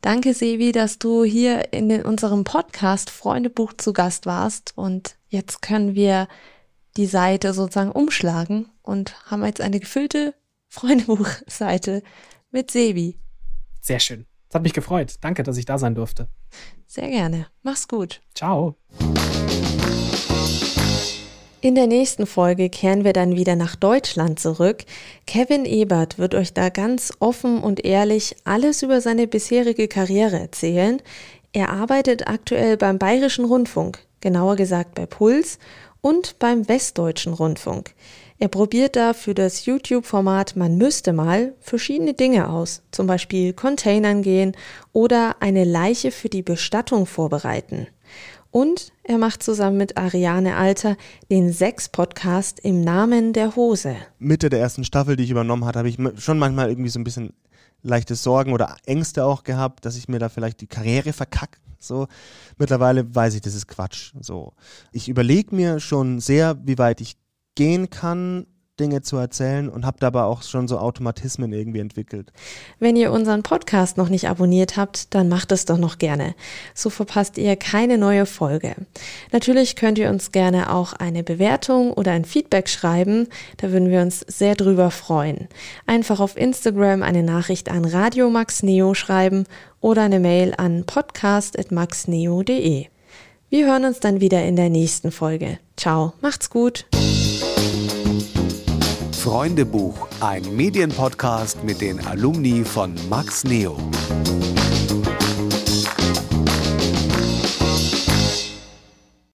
[0.00, 4.72] Danke, Sevi, dass du hier in unserem Podcast Freundebuch zu Gast warst.
[4.76, 6.28] Und jetzt können wir
[6.96, 10.34] die Seite sozusagen umschlagen und haben jetzt eine gefüllte
[10.68, 12.02] Freundebuchseite
[12.50, 13.18] mit Sebi.
[13.80, 14.26] Sehr schön.
[14.48, 15.16] Es hat mich gefreut.
[15.20, 16.28] Danke, dass ich da sein durfte.
[16.86, 17.46] Sehr gerne.
[17.62, 18.22] Mach's gut.
[18.34, 18.76] Ciao.
[21.60, 24.84] In der nächsten Folge kehren wir dann wieder nach Deutschland zurück.
[25.26, 31.02] Kevin Ebert wird euch da ganz offen und ehrlich alles über seine bisherige Karriere erzählen.
[31.52, 35.58] Er arbeitet aktuell beim Bayerischen Rundfunk, genauer gesagt bei Puls
[36.06, 37.92] und beim Westdeutschen Rundfunk.
[38.38, 44.22] Er probiert da für das YouTube-Format Man müsste mal verschiedene Dinge aus, zum Beispiel Containern
[44.22, 44.52] gehen
[44.92, 47.88] oder eine Leiche für die Bestattung vorbereiten.
[48.52, 50.96] Und er macht zusammen mit Ariane Alter
[51.28, 53.96] den Sex-Podcast im Namen der Hose.
[54.20, 57.04] Mitte der ersten Staffel, die ich übernommen hatte, habe ich schon manchmal irgendwie so ein
[57.04, 57.32] bisschen
[57.86, 61.60] leichte Sorgen oder Ängste auch gehabt, dass ich mir da vielleicht die Karriere verkacke.
[61.78, 62.08] So,
[62.58, 64.12] mittlerweile weiß ich, das ist Quatsch.
[64.20, 64.54] So,
[64.92, 67.16] ich überlege mir schon sehr, wie weit ich
[67.54, 68.46] gehen kann,
[68.78, 72.32] Dinge zu erzählen und habe dabei auch schon so Automatismen irgendwie entwickelt.
[72.78, 76.34] Wenn ihr unseren Podcast noch nicht abonniert habt, dann macht es doch noch gerne.
[76.74, 78.74] So verpasst ihr keine neue Folge.
[79.32, 83.28] Natürlich könnt ihr uns gerne auch eine Bewertung oder ein Feedback schreiben.
[83.58, 85.48] Da würden wir uns sehr drüber freuen.
[85.86, 89.44] Einfach auf Instagram eine Nachricht an Radio Max Neo schreiben
[89.80, 92.86] oder eine Mail an podcast@maxneo.de.
[93.48, 95.58] Wir hören uns dann wieder in der nächsten Folge.
[95.76, 96.86] Ciao, macht's gut.
[99.26, 103.76] Freundebuch, ein Medienpodcast mit den Alumni von Max Neo.